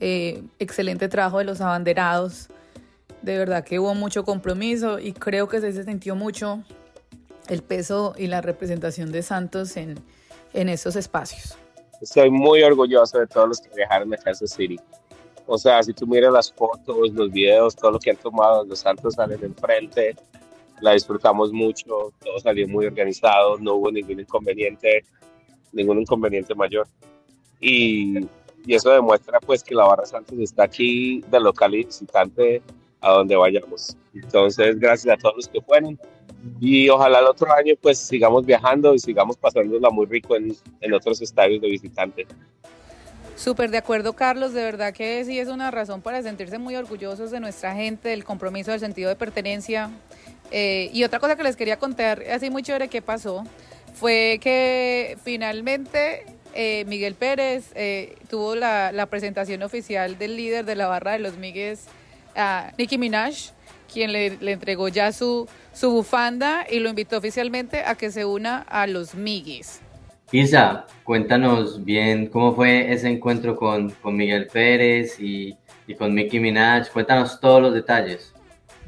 Eh, 0.00 0.42
excelente 0.58 1.08
trabajo 1.08 1.38
de 1.38 1.44
los 1.44 1.60
abanderados. 1.60 2.48
De 3.22 3.38
verdad 3.38 3.64
que 3.64 3.78
hubo 3.78 3.94
mucho 3.94 4.24
compromiso 4.24 4.98
y 4.98 5.12
creo 5.12 5.48
que 5.48 5.60
se 5.60 5.84
sintió 5.84 6.16
mucho 6.16 6.62
el 7.48 7.62
peso 7.62 8.14
y 8.16 8.26
la 8.26 8.40
representación 8.40 9.12
de 9.12 9.22
Santos 9.22 9.76
en, 9.76 9.98
en 10.52 10.68
estos 10.68 10.96
espacios. 10.96 11.56
Estoy 12.00 12.30
muy 12.30 12.62
orgulloso 12.62 13.18
de 13.18 13.26
todos 13.26 13.48
los 13.48 13.60
que 13.60 13.68
viajaron 13.76 14.12
a 14.12 14.16
Kansas 14.16 14.50
City. 14.50 14.78
O 15.46 15.58
sea, 15.58 15.82
si 15.82 15.92
tú 15.92 16.06
miras 16.06 16.32
las 16.32 16.52
fotos, 16.52 17.10
los 17.12 17.30
videos, 17.30 17.76
todo 17.76 17.92
lo 17.92 17.98
que 17.98 18.10
han 18.10 18.16
tomado, 18.16 18.64
los 18.64 18.80
Santos 18.80 19.14
salen 19.14 19.42
enfrente, 19.42 20.16
la 20.80 20.92
disfrutamos 20.92 21.52
mucho, 21.52 22.12
todo 22.24 22.38
salió 22.40 22.66
muy 22.66 22.86
organizado, 22.86 23.58
no 23.58 23.74
hubo 23.74 23.92
ningún 23.92 24.20
inconveniente 24.20 25.04
ningún 25.72 26.00
inconveniente 26.00 26.54
mayor. 26.54 26.86
Y, 27.60 28.18
y, 28.66 28.74
eso 28.74 28.90
demuestra 28.90 29.40
pues 29.40 29.62
que 29.62 29.74
la 29.74 29.84
Barra 29.84 30.06
Santos 30.06 30.38
está 30.38 30.64
aquí 30.64 31.22
de 31.30 31.40
local 31.40 31.74
y 31.74 31.84
visitante 31.84 32.62
a 33.00 33.12
donde 33.12 33.36
vayamos. 33.36 33.96
Entonces, 34.14 34.78
gracias 34.78 35.14
a 35.14 35.18
todos 35.18 35.36
los 35.36 35.48
que 35.48 35.60
fueron. 35.60 35.98
Y 36.60 36.88
ojalá 36.88 37.20
el 37.20 37.26
otro 37.26 37.52
año 37.52 37.74
pues 37.80 37.98
sigamos 37.98 38.44
viajando 38.44 38.94
y 38.94 38.98
sigamos 38.98 39.36
pasándola 39.36 39.90
muy 39.90 40.06
rico 40.06 40.36
en, 40.36 40.56
en 40.80 40.92
otros 40.92 41.22
estadios 41.22 41.60
de 41.60 41.68
visitante. 41.68 42.26
Súper 43.36 43.70
de 43.70 43.78
acuerdo, 43.78 44.12
Carlos. 44.12 44.52
De 44.52 44.62
verdad 44.62 44.92
que 44.92 45.24
sí 45.24 45.38
es 45.38 45.48
una 45.48 45.70
razón 45.70 46.00
para 46.00 46.22
sentirse 46.22 46.58
muy 46.58 46.76
orgullosos 46.76 47.30
de 47.30 47.40
nuestra 47.40 47.74
gente, 47.74 48.10
del 48.10 48.24
compromiso, 48.24 48.70
del 48.70 48.80
sentido 48.80 49.08
de 49.08 49.16
pertenencia. 49.16 49.90
Eh, 50.52 50.90
y 50.92 51.02
otra 51.02 51.18
cosa 51.18 51.34
que 51.34 51.42
les 51.42 51.56
quería 51.56 51.78
contar, 51.78 52.22
así 52.30 52.50
muy 52.50 52.62
chévere, 52.62 52.88
¿qué 52.88 53.00
pasó? 53.00 53.42
Fue 53.92 54.38
que 54.42 55.16
finalmente 55.24 56.24
eh, 56.54 56.84
Miguel 56.86 57.14
Pérez 57.14 57.72
eh, 57.74 58.16
tuvo 58.28 58.54
la, 58.54 59.06
presentación 59.10 59.62
oficial 59.62 60.18
del 60.18 60.36
líder 60.36 60.64
de 60.64 60.76
la 60.76 60.86
barra 60.86 61.12
de 61.12 61.18
los 61.18 61.36
Migues, 61.36 61.86
a 62.36 62.72
Nicki 62.78 62.98
Minaj, 62.98 63.34
quien 63.92 64.12
le, 64.12 64.36
le, 64.38 64.52
entregó 64.52 64.88
ya 64.88 65.12
su, 65.12 65.48
su 65.72 65.90
bufanda 65.90 66.66
y 66.70 66.78
lo 66.80 66.88
invitó 66.88 67.18
oficialmente 67.18 67.82
a 67.84 67.94
que 67.94 68.10
se 68.10 68.24
una 68.24 68.58
a 68.58 68.86
los 68.86 69.14
Migues. 69.14 69.80
Isa, 70.30 70.86
cuéntanos 71.04 71.84
bien 71.84 72.26
cómo 72.26 72.54
fue 72.54 72.90
ese 72.90 73.08
encuentro 73.08 73.54
con, 73.56 73.90
con 73.90 74.16
Miguel 74.16 74.46
Pérez 74.46 75.20
y, 75.20 75.54
y 75.86 75.94
con 75.94 76.14
Nicki 76.14 76.40
Minaj. 76.40 76.90
Cuéntanos 76.90 77.38
todos 77.38 77.60
los 77.60 77.74
detalles. 77.74 78.32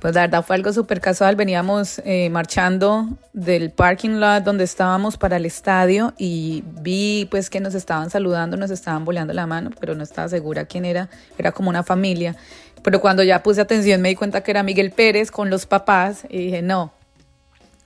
Pues 0.05 0.15
la 0.15 0.21
verdad 0.21 0.45
fue 0.45 0.57
algo 0.57 0.71
súper 0.71 1.01
casual. 1.01 1.35
Veníamos 1.35 1.99
eh, 2.05 2.29
marchando 2.29 3.09
del 3.33 3.71
parking 3.71 4.21
lot 4.21 4.45
donde 4.45 4.63
estábamos 4.63 5.17
para 5.17 5.39
el 5.39 5.47
estadio 5.47 6.13
y 6.19 6.63
vi 6.83 7.27
pues 7.31 7.49
que 7.49 7.59
nos 7.59 7.75
estaban 7.75 8.11
saludando, 8.11 8.59
nos 8.59 8.71
estaban 8.71 9.07
boleando 9.07 9.33
la 9.33 9.47
mano, 9.47 9.71
pero 9.81 9.95
no 9.95 10.03
estaba 10.03 10.29
segura 10.29 10.67
quién 10.67 10.85
era. 10.85 11.09
Era 11.39 11.53
como 11.53 11.71
una 11.71 11.83
familia. 11.83 12.37
Pero 12.83 13.01
cuando 13.01 13.23
ya 13.23 13.43
puse 13.43 13.63
atención 13.63 14.03
me 14.03 14.11
di 14.11 14.15
cuenta 14.15 14.43
que 14.43 14.51
era 14.51 14.63
Miguel 14.63 14.91
Pérez 14.91 15.31
con 15.31 15.49
los 15.49 15.65
papás 15.65 16.27
y 16.29 16.37
dije, 16.37 16.61
no, 16.61 16.93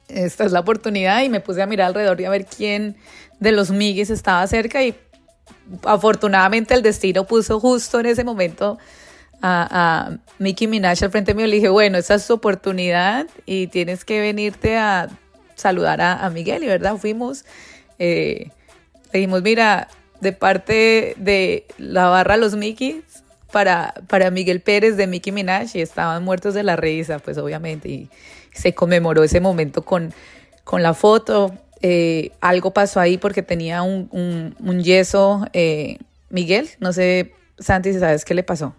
esta 0.09 0.43
es 0.43 0.51
la 0.51 0.59
oportunidad 0.59 1.23
y 1.23 1.29
me 1.29 1.39
puse 1.39 1.63
a 1.63 1.67
mirar 1.67 1.87
alrededor 1.87 2.21
y 2.21 2.25
a 2.25 2.31
ver 2.31 2.47
quién 2.47 2.97
de 3.39 3.53
los 3.53 3.71
Migues 3.71 4.11
estaba 4.11 4.45
cerca 4.49 4.83
y 4.83 4.97
afortunadamente 5.85 6.75
el 6.75 6.83
destino 6.83 7.29
puso 7.29 7.61
justo 7.61 8.01
en 8.01 8.07
ese 8.07 8.25
momento 8.25 8.77
a, 9.41 10.09
a 10.11 10.19
Mickey 10.39 10.67
Minaj 10.67 11.03
al 11.03 11.11
frente 11.11 11.35
mío, 11.35 11.47
le 11.47 11.57
dije, 11.57 11.69
bueno, 11.69 11.99
esa 11.99 12.15
es 12.15 12.23
su 12.23 12.35
oportunidad 12.35 13.27
y 13.47 13.69
tienes 13.69 14.05
que 14.05 14.21
venirte 14.21 14.77
a 14.77 15.09
saludar 15.55 16.01
a, 16.01 16.29
Miguel, 16.31 16.63
y 16.63 16.67
verdad, 16.67 16.97
fuimos, 16.97 17.45
eh, 17.99 18.51
le 19.13 19.21
dijimos, 19.21 19.43
mira, 19.43 19.89
de 20.21 20.33
parte 20.33 21.15
de 21.17 21.67
la 21.79 22.09
barra 22.09 22.37
Los 22.37 22.55
Mickeys, 22.55 23.03
para, 23.51 23.95
para 24.09 24.31
Miguel 24.31 24.61
Pérez 24.61 24.97
de 24.97 25.07
Mickey 25.07 25.33
Minaj, 25.33 25.75
y 25.75 25.81
estaban 25.81 26.23
muertos 26.23 26.55
de 26.55 26.63
la 26.63 26.77
risa, 26.77 27.19
pues 27.19 27.39
obviamente, 27.39 27.89
y 27.89 28.09
se 28.53 28.75
conmemoró 28.75 29.25
ese 29.25 29.41
momento 29.41 29.85
con, 29.85 30.13
con 30.65 30.83
la 30.83 30.95
foto. 30.95 31.55
Eh, 31.81 32.33
algo 32.41 32.73
pasó 32.73 33.01
ahí 33.01 33.19
porque 33.19 33.43
tenía 33.43 33.83
un, 33.83 34.09
un, 34.59 34.83
yeso, 34.83 35.47
eh, 35.53 35.99
Miguel, 36.29 36.69
no 36.81 36.93
sé, 36.93 37.33
Santi, 37.59 37.93
si 37.93 38.01
sabes 38.01 38.25
qué 38.25 38.35
le 38.35 38.43
pasó. 38.43 38.75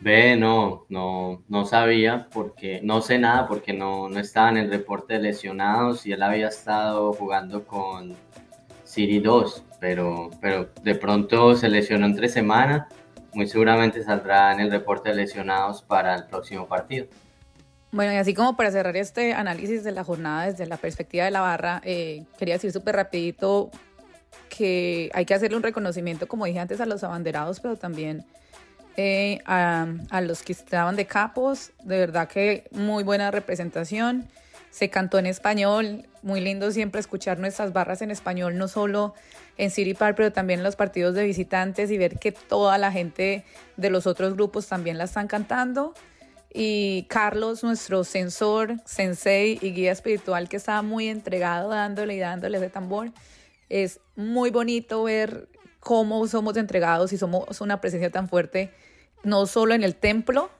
Ve, 0.00 0.36
no, 0.36 0.86
no, 0.88 1.42
no 1.48 1.64
sabía 1.66 2.28
porque 2.32 2.80
no 2.82 3.00
sé 3.00 3.18
nada 3.18 3.48
porque 3.48 3.72
no, 3.72 4.08
no 4.08 4.20
estaba 4.20 4.50
en 4.50 4.58
el 4.58 4.70
reporte 4.70 5.14
de 5.14 5.20
lesionados 5.20 6.06
y 6.06 6.12
él 6.12 6.22
había 6.22 6.48
estado 6.48 7.12
jugando 7.12 7.64
con 7.66 8.14
Siri 8.84 9.18
2, 9.18 9.64
pero, 9.80 10.30
pero 10.40 10.68
de 10.82 10.94
pronto 10.94 11.56
se 11.56 11.68
lesionó 11.68 12.06
entre 12.06 12.28
semana, 12.28 12.88
muy 13.32 13.48
seguramente 13.48 14.02
saldrá 14.04 14.52
en 14.52 14.60
el 14.60 14.70
reporte 14.70 15.10
de 15.10 15.16
lesionados 15.16 15.82
para 15.82 16.14
el 16.14 16.26
próximo 16.26 16.66
partido. 16.66 17.06
Bueno, 17.90 18.12
y 18.12 18.16
así 18.16 18.34
como 18.34 18.56
para 18.56 18.70
cerrar 18.70 18.96
este 18.96 19.32
análisis 19.32 19.82
de 19.82 19.92
la 19.92 20.04
jornada 20.04 20.46
desde 20.46 20.66
la 20.66 20.76
perspectiva 20.76 21.24
de 21.24 21.30
la 21.30 21.40
barra, 21.40 21.80
eh, 21.84 22.24
quería 22.38 22.54
decir 22.54 22.70
súper 22.70 22.96
rapidito 22.96 23.70
que 24.48 25.10
hay 25.14 25.24
que 25.24 25.34
hacerle 25.34 25.56
un 25.56 25.62
reconocimiento, 25.62 26.28
como 26.28 26.44
dije 26.44 26.58
antes, 26.58 26.80
a 26.80 26.86
los 26.86 27.02
abanderados, 27.02 27.60
pero 27.60 27.76
también 27.76 28.24
eh, 29.00 29.38
a, 29.44 30.20
los 30.22 30.42
que 30.42 30.50
estaban 30.50 30.96
de 30.96 31.06
capos, 31.06 31.70
de 31.84 32.00
verdad 32.00 32.26
que 32.26 32.68
muy 32.72 33.04
buena 33.04 33.30
representación. 33.30 34.26
Se 34.72 34.90
cantó 34.90 35.20
en 35.20 35.26
español, 35.26 36.08
muy 36.22 36.40
lindo 36.40 36.72
siempre 36.72 37.00
escuchar 37.00 37.38
nuestras 37.38 37.72
barras 37.72 38.02
en 38.02 38.10
español, 38.10 38.58
no 38.58 38.66
solo 38.66 39.14
en 39.56 39.70
City 39.70 39.94
Park, 39.94 40.16
pero 40.16 40.32
también 40.32 40.58
en 40.58 40.64
los 40.64 40.74
partidos 40.74 41.14
de 41.14 41.22
visitantes 41.22 41.92
y 41.92 41.96
ver 41.96 42.18
que 42.18 42.32
toda 42.32 42.76
la 42.76 42.90
gente 42.90 43.44
de 43.76 43.88
los 43.88 44.08
otros 44.08 44.34
grupos 44.34 44.66
también 44.66 44.98
la 44.98 45.04
están 45.04 45.28
cantando. 45.28 45.94
Y 46.52 47.06
Carlos, 47.08 47.62
nuestro 47.62 48.02
sensor, 48.02 48.80
sensei 48.84 49.60
y 49.62 49.74
guía 49.74 49.92
espiritual 49.92 50.48
que 50.48 50.56
estaba 50.56 50.82
muy 50.82 51.06
entregado 51.06 51.68
dándole 51.68 52.16
y 52.16 52.18
dándole 52.18 52.58
ese 52.58 52.68
tambor, 52.68 53.12
es 53.68 54.00
muy 54.16 54.50
bonito 54.50 55.04
ver 55.04 55.48
cómo 55.78 56.26
somos 56.26 56.56
entregados 56.56 57.12
y 57.12 57.16
somos 57.16 57.60
una 57.60 57.80
presencia 57.80 58.10
tan 58.10 58.28
fuerte 58.28 58.72
no 59.24 59.46
solo 59.46 59.74
en 59.74 59.82
el 59.82 59.94
templo 59.94 60.50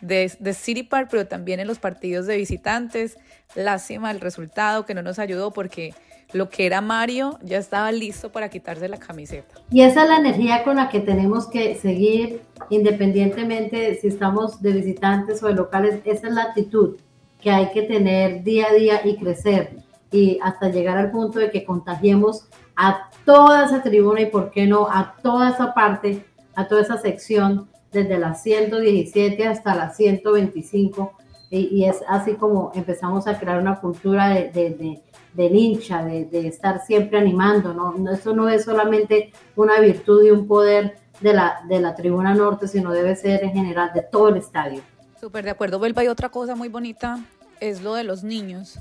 de, 0.00 0.32
de, 0.38 0.54
City 0.54 0.82
Park, 0.82 1.08
pero 1.10 1.26
también 1.26 1.60
en 1.60 1.66
los 1.66 1.78
partidos 1.78 2.26
de 2.26 2.36
visitantes. 2.36 3.16
Lástima 3.54 4.10
el 4.10 4.20
resultado 4.20 4.86
que 4.86 4.94
no 4.94 5.02
nos 5.02 5.18
ayudó 5.18 5.50
porque 5.50 5.94
lo 6.32 6.48
que 6.48 6.66
era 6.66 6.80
Mario 6.80 7.38
ya 7.42 7.58
estaba 7.58 7.90
listo 7.92 8.30
para 8.30 8.48
quitarse 8.48 8.88
la 8.88 8.98
camiseta. 8.98 9.54
Y 9.70 9.82
esa 9.82 10.04
es 10.04 10.08
la 10.08 10.18
energía 10.18 10.62
con 10.62 10.76
la 10.76 10.88
que 10.88 11.00
tenemos 11.00 11.48
que 11.48 11.74
seguir, 11.76 12.42
independientemente 12.70 13.98
si 14.00 14.08
estamos 14.08 14.62
de 14.62 14.72
visitantes 14.72 15.42
o 15.42 15.48
de 15.48 15.54
locales. 15.54 16.00
Esa 16.04 16.28
es 16.28 16.34
la 16.34 16.42
actitud 16.44 16.96
que 17.40 17.50
hay 17.50 17.70
que 17.72 17.82
tener 17.82 18.42
día 18.44 18.66
a 18.68 18.74
día 18.74 19.00
y 19.04 19.16
crecer 19.16 19.70
y 20.12 20.38
hasta 20.42 20.68
llegar 20.68 20.98
al 20.98 21.10
punto 21.10 21.38
de 21.38 21.50
que 21.50 21.64
contagiemos 21.64 22.46
a 22.76 23.10
toda 23.24 23.66
esa 23.66 23.82
tribuna 23.82 24.22
y, 24.22 24.26
por 24.26 24.50
qué 24.50 24.66
no, 24.66 24.88
a 24.90 25.14
toda 25.22 25.50
esa 25.50 25.72
parte, 25.74 26.24
a 26.54 26.66
toda 26.66 26.82
esa 26.82 26.98
sección 26.98 27.68
desde 27.92 28.18
las 28.18 28.42
117 28.42 29.46
hasta 29.46 29.74
las 29.74 29.96
125 29.96 31.16
y, 31.50 31.84
es 31.84 31.96
así 32.08 32.34
como 32.34 32.70
empezamos 32.76 33.26
a 33.26 33.36
crear 33.38 33.60
una 33.60 33.80
cultura 33.80 34.28
de, 34.28 34.50
de, 34.50 35.02
de, 35.34 35.46
hincha, 35.46 36.04
de, 36.04 36.46
estar 36.46 36.80
siempre 36.86 37.18
animando, 37.18 37.74
¿no? 37.74 38.12
Eso 38.12 38.34
no 38.34 38.48
es 38.48 38.64
solamente 38.64 39.32
una 39.56 39.80
virtud 39.80 40.24
y 40.24 40.30
un 40.30 40.46
poder 40.46 40.96
de 41.20 41.32
la, 41.32 41.60
de 41.68 41.80
la 41.80 41.96
tribuna 41.96 42.34
norte, 42.34 42.68
sino 42.68 42.92
debe 42.92 43.16
ser 43.16 43.42
en 43.42 43.52
general 43.52 43.90
de 43.92 44.02
todo 44.02 44.28
el 44.28 44.36
estadio. 44.36 44.80
Súper 45.20 45.44
de 45.44 45.50
acuerdo, 45.50 45.80
Belva. 45.80 46.04
Y 46.04 46.08
otra 46.08 46.28
cosa 46.28 46.54
muy 46.54 46.68
bonita 46.68 47.18
es 47.58 47.82
lo 47.82 47.94
de 47.94 48.04
los 48.04 48.22
niños, 48.22 48.78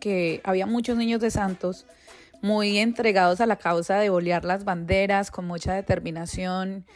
que 0.00 0.40
había 0.44 0.66
muchos 0.66 0.96
niños 0.96 1.20
de 1.20 1.32
Santos 1.32 1.86
muy 2.40 2.78
entregados 2.78 3.40
a 3.40 3.46
la 3.46 3.56
causa 3.56 3.98
de 3.98 4.10
bolear 4.10 4.44
las 4.44 4.64
banderas 4.64 5.32
con 5.32 5.46
mucha 5.46 5.74
determinación. 5.74 6.86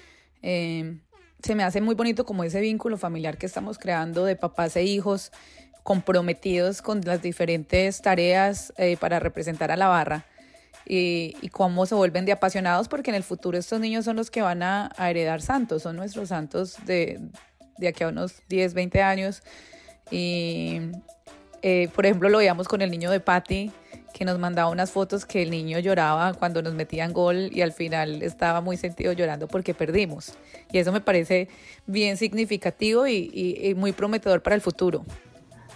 Eh, 0.42 1.00
se 1.47 1.55
me 1.55 1.62
hace 1.62 1.81
muy 1.81 1.95
bonito 1.95 2.26
como 2.26 2.43
ese 2.43 2.61
vínculo 2.61 2.99
familiar 2.99 3.38
que 3.38 3.47
estamos 3.47 3.79
creando 3.79 4.25
de 4.25 4.35
papás 4.35 4.75
e 4.75 4.83
hijos 4.83 5.31
comprometidos 5.85 6.83
con 6.83 7.00
las 7.03 7.23
diferentes 7.23 8.03
tareas 8.03 8.73
eh, 8.79 8.97
para 8.97 9.21
representar 9.21 9.71
a 9.71 9.76
la 9.76 9.87
barra 9.87 10.26
y, 10.85 11.37
cómo 11.53 11.87
se 11.87 11.95
vuelven 11.95 12.25
de 12.25 12.33
apasionados 12.33 12.88
porque 12.88 13.11
en 13.11 13.15
el 13.15 13.23
futuro 13.23 13.57
estos 13.57 13.79
niños 13.79 14.05
son 14.05 14.17
los 14.17 14.29
que 14.29 14.43
van 14.43 14.65
a, 14.65 14.91
heredar 14.99 15.41
santos, 15.41 15.83
son 15.85 15.95
nuestros 15.95 16.31
santos 16.31 16.85
de, 16.85 17.21
de 17.79 17.88
aquí 17.88 18.03
a 18.03 18.09
unos 18.09 18.43
10, 18.49 18.75
20 18.75 19.03
años. 19.03 19.43
Y 20.11 20.81
eh, 21.62 21.88
por 21.95 22.07
ejemplo 22.07 22.29
lo 22.29 22.38
veíamos 22.38 22.67
con 22.67 22.83
el 22.83 22.91
niño 22.91 23.12
de 23.12 23.21
Patty 23.21 23.71
que 24.16 24.25
nos 24.25 24.38
mandaba 24.38 24.70
unas 24.70 24.90
fotos 24.90 25.26
que 25.26 25.42
el 25.42 25.50
niño 25.50 25.78
lloraba 25.78 26.32
cuando 26.32 26.62
nos 26.62 26.73
metían 26.73 27.12
gol 27.12 27.50
y 27.52 27.61
al 27.61 27.73
final 27.73 28.23
estaba 28.23 28.62
muy 28.62 28.78
sentido 28.78 29.12
llorando 29.12 29.46
porque 29.46 29.75
perdimos. 29.75 30.32
Y 30.73 30.78
eso 30.78 30.90
me 30.90 31.02
parece 31.02 31.49
bien 31.87 32.16
significativo 32.16 33.06
y, 33.06 33.75
muy 33.76 33.92
prometedor 33.92 34.42
para 34.42 34.56
el 34.56 34.62
futuro. 34.62 35.04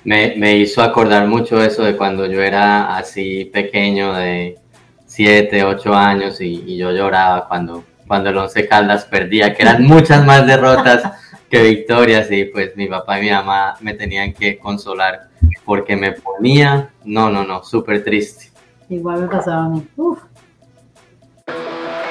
Me, 0.04 0.37
me, 0.38 0.56
hizo 0.56 0.80
acordar 0.80 1.26
mucho 1.26 1.62
eso 1.62 1.85
de 1.85 1.99
cuando 1.99 2.25
yo 2.25 2.40
era 2.40 2.97
así 2.97 3.44
pequeño, 3.44 4.14
de 4.14 4.56
7, 5.04 5.62
8 5.62 5.92
años, 5.92 6.40
y, 6.40 6.64
y, 6.66 6.78
yo 6.78 6.92
lloraba 6.92 7.47
cuando, 7.47 7.85
cuando 8.06 8.30
el 8.30 8.38
Once 8.38 8.66
Caldas 8.66 9.04
perdía, 9.04 9.52
que 9.52 9.61
eran 9.61 9.85
muchas 9.85 10.25
más 10.25 10.47
derrotas 10.47 11.02
que 11.50 11.62
victorias, 11.62 12.32
y 12.32 12.47
pues 12.47 12.75
mi 12.75 12.87
papá 12.87 13.18
y 13.18 13.25
mi 13.25 13.30
mamá 13.30 13.76
me 13.80 13.92
tenían 13.92 14.32
que 14.32 14.56
consolar 14.56 15.28
porque 15.66 15.97
me 15.97 16.12
ponía, 16.12 16.90
no, 17.11 17.29
no, 17.29 17.45
no, 17.45 17.62
súper 17.64 18.05
triste. 18.05 18.50
Igual 18.88 19.23
me 19.23 19.29
pasaba 19.29 19.64
a 19.64 19.69
mí. 19.69 19.87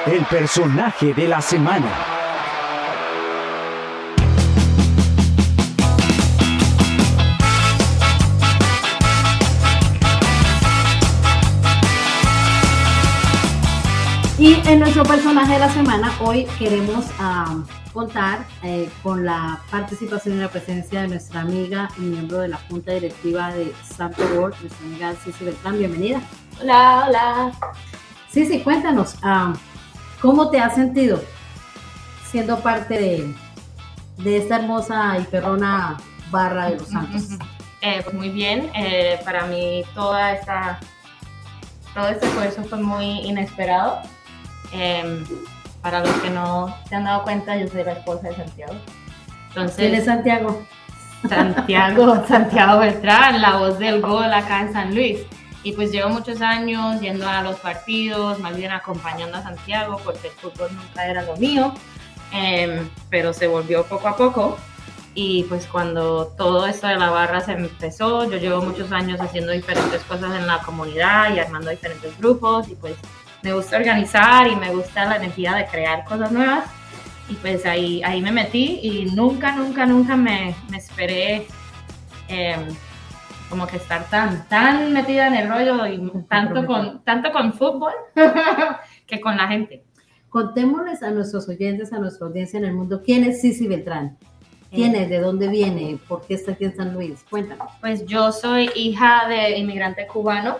El 0.06 0.24
personaje 0.26 1.14
de 1.14 1.28
la 1.28 1.40
semana. 1.40 2.19
Y 14.40 14.54
en 14.66 14.80
nuestro 14.80 15.02
personaje 15.02 15.52
de 15.52 15.58
la 15.58 15.68
semana, 15.68 16.10
hoy 16.18 16.46
queremos 16.58 17.04
uh, 17.20 17.62
contar 17.92 18.46
eh, 18.62 18.88
con 19.02 19.26
la 19.26 19.60
participación 19.70 20.38
y 20.38 20.40
la 20.40 20.48
presencia 20.48 21.02
de 21.02 21.08
nuestra 21.08 21.42
amiga 21.42 21.90
y 21.98 22.00
miembro 22.00 22.38
de 22.38 22.48
la 22.48 22.56
Junta 22.56 22.92
Directiva 22.92 23.52
de 23.52 23.74
Santo 23.84 24.22
World, 24.34 24.58
nuestra 24.62 24.86
amiga 24.86 25.14
Cici 25.22 25.44
Beltrán. 25.44 25.76
Bienvenida. 25.76 26.22
Hola, 26.58 27.04
hola. 27.06 27.52
Cici, 28.32 28.60
cuéntanos, 28.60 29.16
ah, 29.22 29.52
¿cómo 30.22 30.48
te 30.48 30.58
has 30.58 30.74
sentido 30.74 31.22
siendo 32.30 32.60
parte 32.60 32.94
de, 32.94 33.34
de 34.16 34.36
esta 34.38 34.56
hermosa 34.56 35.18
y 35.18 35.24
perrona 35.24 35.98
barra 36.30 36.70
de 36.70 36.78
los 36.78 36.88
Santos? 36.88 37.24
Eh, 37.82 38.00
pues 38.02 38.16
muy 38.16 38.30
bien, 38.30 38.70
eh, 38.74 39.20
para 39.22 39.44
mí 39.44 39.84
toda 39.94 40.32
esta, 40.32 40.80
todo 41.92 42.08
este 42.08 42.24
esfuerzo 42.24 42.64
fue 42.64 42.78
muy 42.78 43.04
inesperado. 43.20 44.00
Em, 44.72 45.24
para 45.82 46.00
los 46.00 46.10
que 46.20 46.30
no 46.30 46.74
se 46.88 46.94
han 46.94 47.04
dado 47.04 47.22
cuenta, 47.22 47.56
yo 47.56 47.66
soy 47.68 47.84
la 47.84 47.92
esposa 47.92 48.28
de 48.28 48.36
Santiago. 48.36 48.74
Entonces, 49.48 49.76
¿Quién 49.76 49.94
es 49.94 50.04
Santiago? 50.04 50.62
Santiago, 51.28 52.24
Santiago 52.28 52.80
Beltrán, 52.80 53.40
la 53.40 53.58
voz 53.58 53.78
del 53.78 54.00
gol 54.00 54.32
acá 54.32 54.60
en 54.60 54.72
San 54.72 54.94
Luis. 54.94 55.20
Y 55.62 55.72
pues 55.72 55.92
llevo 55.92 56.08
muchos 56.08 56.40
años 56.40 57.00
yendo 57.00 57.28
a 57.28 57.42
los 57.42 57.56
partidos, 57.56 58.38
más 58.38 58.56
bien 58.56 58.72
acompañando 58.72 59.36
a 59.36 59.42
Santiago, 59.42 60.00
porque 60.04 60.28
el 60.28 60.34
fútbol 60.34 60.70
nunca 60.74 61.06
era 61.06 61.22
lo 61.22 61.36
mío, 61.36 61.74
em, 62.32 62.88
pero 63.10 63.32
se 63.32 63.46
volvió 63.46 63.84
poco 63.84 64.08
a 64.08 64.16
poco. 64.16 64.56
Y 65.14 65.42
pues 65.44 65.66
cuando 65.66 66.28
todo 66.38 66.66
esto 66.66 66.86
de 66.86 66.96
la 66.96 67.10
barra 67.10 67.40
se 67.40 67.52
empezó, 67.52 68.30
yo 68.30 68.38
llevo 68.38 68.62
muchos 68.62 68.92
años 68.92 69.20
haciendo 69.20 69.52
diferentes 69.52 70.02
cosas 70.04 70.34
en 70.36 70.46
la 70.46 70.60
comunidad 70.60 71.34
y 71.34 71.40
armando 71.40 71.70
diferentes 71.70 72.16
grupos 72.18 72.68
y 72.68 72.76
pues 72.76 72.94
me 73.42 73.52
gusta 73.52 73.76
organizar 73.76 74.46
y 74.46 74.56
me 74.56 74.70
gusta 74.74 75.06
la 75.06 75.16
energía 75.16 75.54
de 75.54 75.66
crear 75.66 76.04
cosas 76.04 76.32
nuevas. 76.32 76.64
Y 77.28 77.34
pues 77.34 77.64
ahí, 77.64 78.02
ahí 78.02 78.20
me 78.20 78.32
metí 78.32 78.80
y 78.82 79.06
nunca, 79.14 79.54
nunca, 79.54 79.86
nunca 79.86 80.16
me, 80.16 80.54
me 80.68 80.76
esperé 80.76 81.46
em, 82.28 82.66
como 83.48 83.66
que 83.66 83.76
estar 83.76 84.08
tan, 84.10 84.48
tan 84.48 84.92
metida 84.92 85.28
en 85.28 85.34
el 85.34 85.48
rollo 85.48 85.86
y 85.86 86.10
tanto 86.28 86.66
con, 86.66 87.02
tanto 87.04 87.30
con 87.32 87.52
fútbol 87.52 87.92
que 89.06 89.20
con 89.20 89.36
la 89.36 89.48
gente. 89.48 89.84
Contémosles 90.28 91.02
a 91.02 91.10
nuestros 91.10 91.48
oyentes, 91.48 91.92
a 91.92 91.98
nuestra 91.98 92.26
audiencia 92.26 92.58
en 92.58 92.64
el 92.64 92.74
mundo, 92.74 93.02
¿quién 93.04 93.24
es 93.24 93.40
Cici 93.40 93.66
Beltrán? 93.66 94.16
¿Quién 94.72 94.94
es? 94.94 95.08
¿De 95.10 95.18
dónde 95.18 95.48
viene? 95.48 95.98
¿Por 96.06 96.24
qué 96.24 96.34
está 96.34 96.52
aquí 96.52 96.64
en 96.64 96.76
San 96.76 96.94
Luis? 96.94 97.24
Cuéntanos. 97.28 97.72
Pues 97.80 98.06
yo 98.06 98.30
soy 98.30 98.70
hija 98.76 99.26
de 99.28 99.58
inmigrante 99.58 100.06
cubano 100.06 100.58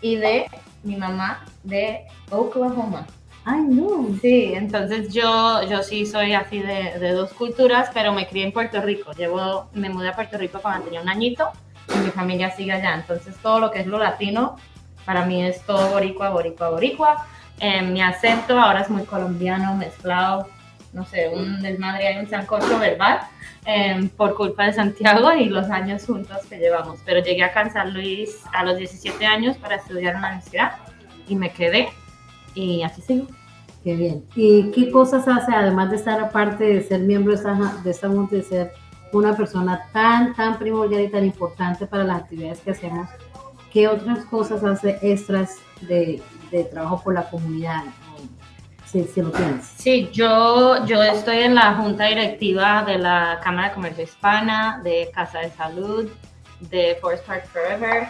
y 0.00 0.14
de 0.16 0.46
mi 0.82 0.96
mamá 0.96 1.44
de 1.62 2.06
Oklahoma. 2.30 3.06
Ay, 3.44 3.62
no. 3.62 4.06
Sí, 4.20 4.52
entonces 4.54 5.12
yo, 5.12 5.62
yo 5.68 5.82
sí 5.82 6.04
soy 6.04 6.34
así 6.34 6.60
de, 6.60 6.98
de, 6.98 7.12
dos 7.12 7.32
culturas, 7.32 7.90
pero 7.94 8.12
me 8.12 8.28
crié 8.28 8.44
en 8.44 8.52
Puerto 8.52 8.80
Rico. 8.82 9.12
Llevo, 9.12 9.68
me 9.72 9.88
mudé 9.88 10.08
a 10.08 10.14
Puerto 10.14 10.36
Rico 10.36 10.60
cuando 10.60 10.84
tenía 10.84 11.00
un 11.00 11.08
añito 11.08 11.50
y 11.94 11.98
mi 11.98 12.10
familia 12.10 12.50
sigue 12.50 12.72
allá. 12.72 12.94
Entonces 12.94 13.34
todo 13.42 13.58
lo 13.58 13.70
que 13.70 13.80
es 13.80 13.86
lo 13.86 13.98
latino, 13.98 14.56
para 15.04 15.24
mí 15.24 15.44
es 15.44 15.64
todo 15.64 15.88
boricua, 15.90 16.30
boricua, 16.30 16.70
boricua. 16.70 17.26
Eh, 17.60 17.82
mi 17.82 18.00
acento 18.00 18.58
ahora 18.58 18.82
es 18.82 18.90
muy 18.90 19.04
colombiano, 19.04 19.74
mezclado, 19.74 20.48
no 20.92 21.04
sé, 21.04 21.28
un 21.28 21.62
desmadre, 21.62 22.08
hay 22.08 22.18
un 22.18 22.28
sancocho 22.28 22.78
verbal 22.78 23.20
eh, 23.66 24.08
por 24.16 24.34
culpa 24.34 24.64
de 24.66 24.72
Santiago 24.72 25.32
y 25.32 25.48
los 25.48 25.70
años 25.70 26.04
juntos 26.04 26.38
que 26.48 26.58
llevamos. 26.58 26.98
Pero 27.04 27.22
llegué 27.22 27.44
acá 27.44 27.62
en 27.62 27.72
San 27.72 27.94
Luis 27.94 28.42
a 28.52 28.64
los 28.64 28.76
17 28.76 29.24
años 29.24 29.56
para 29.56 29.76
estudiar 29.76 30.16
en 30.16 30.22
la 30.22 30.28
universidad 30.28 30.72
y 31.28 31.36
me 31.36 31.52
quedé 31.52 31.88
y 32.54 32.82
así 32.82 33.02
sigo. 33.02 33.26
Qué 33.84 33.94
bien. 33.94 34.24
¿Y 34.34 34.70
qué 34.72 34.90
cosas 34.90 35.26
hace, 35.26 35.54
además 35.54 35.90
de 35.90 35.96
estar 35.96 36.20
aparte 36.20 36.64
de 36.64 36.82
ser 36.82 37.00
miembro 37.00 37.32
de 37.32 37.38
esta, 37.38 37.54
de 37.82 37.90
esta 37.90 38.08
de 38.08 38.42
ser 38.42 38.72
una 39.12 39.34
persona 39.34 39.88
tan, 39.92 40.34
tan 40.34 40.58
primordial 40.58 41.02
y 41.02 41.08
tan 41.08 41.24
importante 41.24 41.86
para 41.86 42.04
las 42.04 42.22
actividades 42.22 42.60
que 42.60 42.72
hacemos? 42.72 43.08
¿Qué 43.72 43.88
otras 43.88 44.24
cosas 44.24 44.62
hace 44.64 44.98
extras 45.00 45.56
de, 45.82 46.20
de 46.50 46.64
trabajo 46.64 47.00
por 47.02 47.14
la 47.14 47.30
comunidad? 47.30 47.84
Sí, 48.90 49.04
sí 49.04 49.22
lo 49.22 49.30
tienes. 49.30 49.66
Sí, 49.66 50.10
yo, 50.12 50.84
yo 50.84 51.00
estoy 51.00 51.38
en 51.38 51.54
la 51.54 51.74
junta 51.74 52.06
directiva 52.06 52.82
de 52.82 52.98
la 52.98 53.38
Cámara 53.40 53.68
de 53.68 53.74
Comercio 53.74 54.02
Hispana, 54.02 54.80
de 54.82 55.10
Casa 55.14 55.38
de 55.38 55.50
Salud, 55.50 56.10
de 56.58 56.98
Forest 57.00 57.24
Park 57.24 57.46
Forever, 57.52 58.08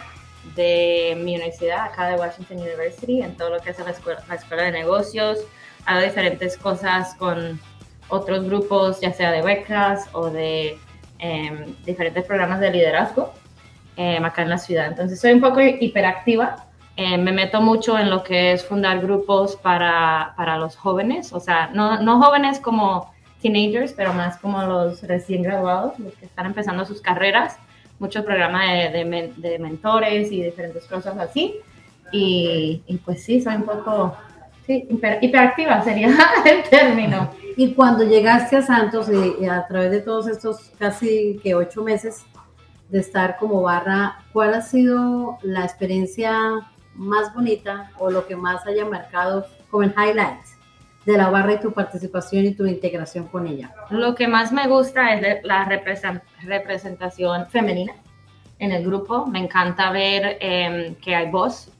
de 0.55 1.15
mi 1.23 1.35
universidad, 1.35 1.85
acá 1.85 2.07
de 2.07 2.15
Washington 2.15 2.57
University, 2.57 3.21
en 3.21 3.37
todo 3.37 3.51
lo 3.51 3.59
que 3.59 3.69
es 3.69 3.77
la 3.77 3.91
escuela, 3.91 4.23
la 4.27 4.35
escuela 4.35 4.63
de 4.63 4.71
negocios. 4.71 5.37
Hago 5.85 6.01
diferentes 6.01 6.57
cosas 6.57 7.13
con 7.15 7.59
otros 8.09 8.43
grupos, 8.45 8.99
ya 9.01 9.13
sea 9.13 9.31
de 9.31 9.43
becas 9.43 10.09
o 10.13 10.31
de 10.31 10.79
eh, 11.19 11.75
diferentes 11.85 12.25
programas 12.25 12.59
de 12.59 12.71
liderazgo 12.71 13.33
eh, 13.97 14.17
acá 14.17 14.41
en 14.41 14.49
la 14.49 14.57
ciudad. 14.57 14.87
Entonces 14.87 15.21
soy 15.21 15.33
un 15.33 15.41
poco 15.41 15.61
hiperactiva. 15.61 16.65
Eh, 16.97 17.17
me 17.17 17.31
meto 17.31 17.61
mucho 17.61 17.97
en 17.97 18.09
lo 18.09 18.23
que 18.23 18.51
es 18.51 18.65
fundar 18.65 18.99
grupos 18.99 19.55
para, 19.55 20.33
para 20.35 20.57
los 20.57 20.75
jóvenes, 20.75 21.31
o 21.31 21.39
sea, 21.39 21.69
no, 21.73 22.01
no 22.01 22.21
jóvenes 22.21 22.59
como 22.59 23.13
teenagers, 23.41 23.93
pero 23.93 24.13
más 24.13 24.37
como 24.37 24.61
los 24.61 25.01
recién 25.03 25.41
graduados, 25.41 25.97
los 25.99 26.13
que 26.15 26.25
están 26.25 26.45
empezando 26.47 26.85
sus 26.85 27.01
carreras 27.01 27.57
muchos 28.01 28.25
programas 28.25 28.67
de, 28.67 29.05
de, 29.05 29.33
de, 29.37 29.59
mentores 29.59 30.31
y 30.31 30.41
diferentes 30.41 30.85
cosas 30.85 31.17
así. 31.19 31.59
Y, 32.11 32.81
y, 32.87 32.97
pues 32.97 33.23
sí, 33.23 33.39
soy 33.39 33.55
un 33.55 33.63
poco 33.63 34.17
sí, 34.65 34.87
hiper, 34.89 35.19
hiperactiva, 35.21 35.81
sería 35.83 36.09
el 36.45 36.63
término. 36.63 37.29
Y 37.55 37.73
cuando 37.73 38.03
llegaste 38.03 38.57
a 38.57 38.63
Santos 38.63 39.07
y, 39.07 39.43
y, 39.43 39.47
a 39.47 39.65
través 39.67 39.91
de 39.91 40.01
todos 40.01 40.27
estos 40.27 40.71
casi 40.79 41.39
que 41.43 41.53
ocho 41.53 41.83
meses 41.83 42.25
de 42.89 42.99
estar 42.99 43.37
como 43.37 43.61
barra, 43.61 44.23
¿cuál 44.33 44.55
ha 44.55 44.61
sido 44.61 45.37
la 45.43 45.63
experiencia 45.63 46.70
más 46.95 47.33
bonita 47.33 47.91
o 47.97 48.09
lo 48.09 48.27
que 48.27 48.35
más 48.35 48.65
haya 48.67 48.85
marcado 48.85 49.45
como 49.69 49.83
el 49.83 49.91
highlight 49.91 50.41
de 51.05 51.17
la 51.17 51.29
barra 51.29 51.53
y 51.53 51.59
tu 51.59 51.71
participación 51.71 52.45
y 52.45 52.53
tu 52.53 52.65
integración 52.65 53.27
con 53.27 53.47
ella? 53.47 53.73
Lo 53.89 54.15
que 54.15 54.27
más 54.27 54.51
me 54.51 54.67
gusta 54.67 55.13
es 55.15 55.43
la 55.43 55.65
representación 55.65 57.47
femenina 57.47 57.93
en 58.59 58.71
el 58.71 58.85
grupo. 58.85 59.25
Me 59.25 59.39
encanta 59.39 59.91
ver 59.91 60.37
eh, 60.39 60.95
que 61.01 61.15
hay 61.15 61.29
voz 61.29 61.71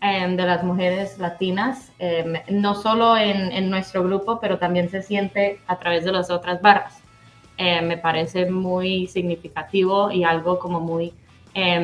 eh, 0.00 0.26
de 0.26 0.42
las 0.44 0.64
mujeres 0.64 1.18
latinas, 1.18 1.92
eh, 1.98 2.42
no 2.48 2.74
solo 2.74 3.16
en, 3.16 3.52
en, 3.52 3.70
nuestro 3.70 4.02
grupo, 4.02 4.40
pero 4.40 4.58
también 4.58 4.88
se 4.88 5.02
siente 5.02 5.60
a 5.66 5.78
través 5.78 6.04
de 6.04 6.12
las 6.12 6.30
otras 6.30 6.60
barras. 6.60 6.98
me 7.58 7.96
parece 7.96 8.50
muy 8.50 9.06
significativo 9.06 10.10
y 10.10 10.24
algo 10.24 10.58
como 10.58 10.80
muy, 10.80 11.12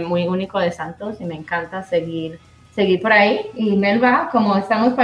muy 0.06 0.26
único 0.26 0.58
de 0.58 0.72
Santos 0.72 1.20
y 1.20 1.24
me 1.24 1.36
encanta 1.36 1.82
seguir 1.82 2.40
seguir 2.78 3.02
por 3.02 3.12
ahí. 3.12 3.50
Y 3.56 3.76
Melba, 3.76 4.28
como 4.30 4.56
estamos, 4.56 4.94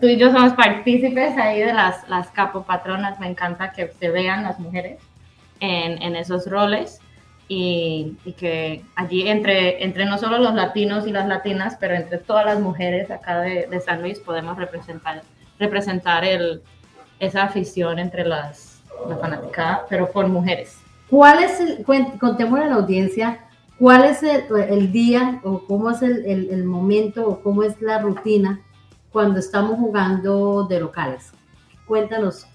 tú 0.00 0.08
y 0.08 0.16
yo 0.16 0.32
somos 0.32 0.54
partícipes 0.54 1.36
ahí 1.38 1.60
de 1.60 1.72
las, 1.72 2.08
las 2.08 2.28
capopatronas, 2.32 3.20
me 3.20 3.28
encanta 3.28 3.70
que 3.70 3.92
se 4.00 4.10
vean 4.10 4.42
las 4.42 4.58
mujeres 4.58 4.98
en, 5.60 6.02
en 6.02 6.16
esos 6.16 6.48
roles 6.50 7.00
y, 7.46 8.16
y, 8.24 8.32
que 8.32 8.82
allí 8.96 9.28
entre, 9.28 9.84
entre 9.84 10.06
no 10.06 10.18
solo 10.18 10.38
los 10.38 10.54
latinos 10.54 11.06
y 11.06 11.12
las 11.12 11.28
latinas, 11.28 11.76
pero 11.78 11.94
entre 11.94 12.18
todas 12.18 12.44
las 12.44 12.58
mujeres 12.58 13.12
acá 13.12 13.38
de, 13.42 13.68
de 13.68 13.80
San 13.80 14.02
Luis 14.02 14.18
podemos 14.18 14.56
representar, 14.56 15.22
representar 15.60 16.24
el, 16.24 16.62
esa 17.20 17.44
afición 17.44 18.00
entre 18.00 18.24
las, 18.24 18.82
la 19.08 19.86
pero 19.88 20.10
por 20.10 20.26
mujeres. 20.26 20.80
¿Cuál 21.08 21.44
es 21.44 21.60
el, 21.60 21.84
contémosle 22.18 22.64
a 22.64 22.68
la 22.68 22.74
audiencia, 22.74 23.38
¿Cuál 23.80 24.04
es 24.04 24.22
el, 24.22 24.44
el, 24.68 24.92
día 24.92 25.40
o 25.42 25.64
cómo 25.66 25.90
es 25.90 26.02
el, 26.02 26.26
el, 26.26 26.50
el, 26.50 26.64
momento 26.64 27.26
o 27.26 27.42
cómo 27.42 27.62
es 27.62 27.80
la 27.80 27.98
rutina 27.98 28.60
cuando 29.10 29.40
estamos 29.40 29.78
jugando 29.78 30.64
de 30.64 30.80
locales? 30.80 31.32
Cuéntanos, 31.86 32.46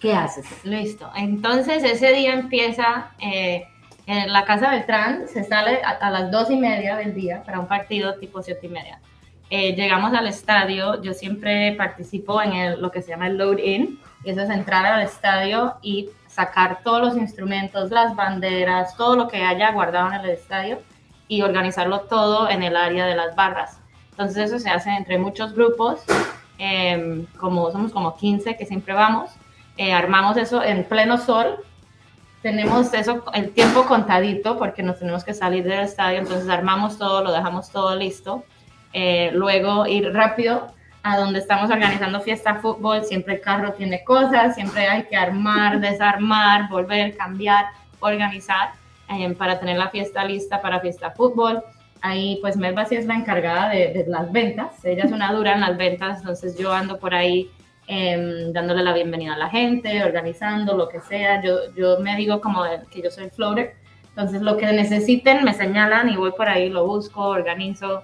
¿qué 0.00 0.12
haces? 0.12 0.44
Listo. 0.64 1.08
Entonces, 1.14 1.84
ese 1.84 2.12
día 2.12 2.34
empieza 2.34 3.12
eh, 3.20 3.64
en 4.06 4.32
la 4.32 4.44
Casa 4.44 4.72
Beltrán, 4.72 5.28
se 5.28 5.44
sale 5.44 5.84
a, 5.84 5.90
a, 5.90 6.10
las 6.10 6.32
dos 6.32 6.50
y 6.50 6.56
media 6.56 6.96
del 6.96 7.14
día 7.14 7.44
para 7.44 7.60
un 7.60 7.68
partido 7.68 8.18
tipo 8.18 8.42
siete 8.42 8.66
y 8.66 8.70
media. 8.70 9.00
Eh, 9.50 9.76
llegamos 9.76 10.12
al 10.14 10.26
estadio, 10.26 11.00
yo 11.00 11.14
siempre 11.14 11.76
participo 11.78 12.42
en 12.42 12.82
lo 12.82 12.90
que 12.90 13.02
se 13.02 13.10
llama 13.10 13.28
el 13.28 13.36
load-in, 13.36 14.00
eso 14.24 14.40
es 14.40 14.50
entrar 14.50 14.84
al 14.84 15.02
estadio 15.02 15.74
y 15.80 16.10
sacar 16.32 16.78
todos 16.82 17.00
los 17.00 17.16
instrumentos, 17.16 17.90
las 17.90 18.16
banderas, 18.16 18.96
todo 18.96 19.16
lo 19.16 19.28
que 19.28 19.44
haya 19.44 19.70
guardado 19.72 20.08
en 20.08 20.20
el 20.20 20.30
estadio 20.30 20.78
y 21.28 21.42
organizarlo 21.42 22.00
todo 22.00 22.48
en 22.48 22.62
el 22.62 22.74
área 22.74 23.06
de 23.06 23.14
las 23.14 23.36
barras. 23.36 23.78
Entonces 24.10 24.50
eso 24.50 24.58
se 24.58 24.70
hace 24.70 24.90
entre 24.90 25.18
muchos 25.18 25.54
grupos, 25.54 26.00
eh, 26.58 27.26
como 27.38 27.70
somos 27.70 27.92
como 27.92 28.16
15 28.16 28.56
que 28.56 28.64
siempre 28.64 28.94
vamos, 28.94 29.30
eh, 29.76 29.92
armamos 29.92 30.38
eso 30.38 30.62
en 30.62 30.84
pleno 30.84 31.18
sol, 31.18 31.56
tenemos 32.40 32.92
eso 32.94 33.24
el 33.34 33.50
tiempo 33.50 33.84
contadito 33.84 34.58
porque 34.58 34.82
nos 34.82 34.98
tenemos 34.98 35.24
que 35.24 35.34
salir 35.34 35.64
del 35.64 35.80
estadio, 35.80 36.18
entonces 36.18 36.48
armamos 36.48 36.96
todo, 36.98 37.22
lo 37.22 37.30
dejamos 37.30 37.70
todo 37.70 37.94
listo, 37.94 38.44
eh, 38.94 39.30
luego 39.34 39.86
ir 39.86 40.12
rápido 40.12 40.72
a 41.02 41.16
donde 41.16 41.40
estamos 41.40 41.70
organizando 41.70 42.20
fiesta 42.20 42.56
fútbol, 42.56 43.04
siempre 43.04 43.34
el 43.34 43.40
carro 43.40 43.72
tiene 43.72 44.04
cosas, 44.04 44.54
siempre 44.54 44.86
hay 44.86 45.04
que 45.04 45.16
armar, 45.16 45.80
desarmar, 45.80 46.68
volver, 46.68 47.16
cambiar, 47.16 47.66
organizar 48.00 48.70
eh, 49.08 49.34
para 49.34 49.58
tener 49.58 49.78
la 49.78 49.90
fiesta 49.90 50.24
lista 50.24 50.62
para 50.62 50.80
fiesta 50.80 51.10
fútbol. 51.10 51.62
Ahí 52.00 52.38
pues 52.40 52.56
Melba 52.56 52.84
sí 52.84 52.96
es 52.96 53.06
la 53.06 53.14
encargada 53.14 53.68
de, 53.68 53.92
de, 53.92 54.04
las 54.06 54.30
ventas, 54.32 54.84
ella 54.84 55.04
es 55.04 55.12
una 55.12 55.32
dura 55.32 55.54
en 55.54 55.60
las 55.60 55.76
ventas, 55.76 56.18
entonces 56.18 56.58
yo 56.58 56.72
ando 56.72 56.98
por 56.98 57.14
ahí 57.14 57.50
eh, 57.88 58.50
dándole 58.52 58.82
la 58.82 58.92
bienvenida 58.92 59.34
a 59.34 59.38
la 59.38 59.50
gente, 59.50 60.04
organizando 60.04 60.76
lo 60.76 60.88
que 60.88 61.00
sea, 61.00 61.42
yo, 61.42 61.74
yo 61.74 61.98
me 61.98 62.16
digo 62.16 62.40
como 62.40 62.62
que 62.90 63.02
yo 63.02 63.10
soy 63.10 63.28
floater, 63.30 63.74
entonces 64.08 64.40
lo 64.40 64.56
que 64.56 64.66
necesiten 64.66 65.44
me 65.44 65.52
señalan 65.52 66.08
y 66.08 66.16
voy 66.16 66.32
por 66.32 66.48
ahí, 66.48 66.68
lo 66.68 66.86
busco, 66.86 67.24
organizo, 67.26 68.02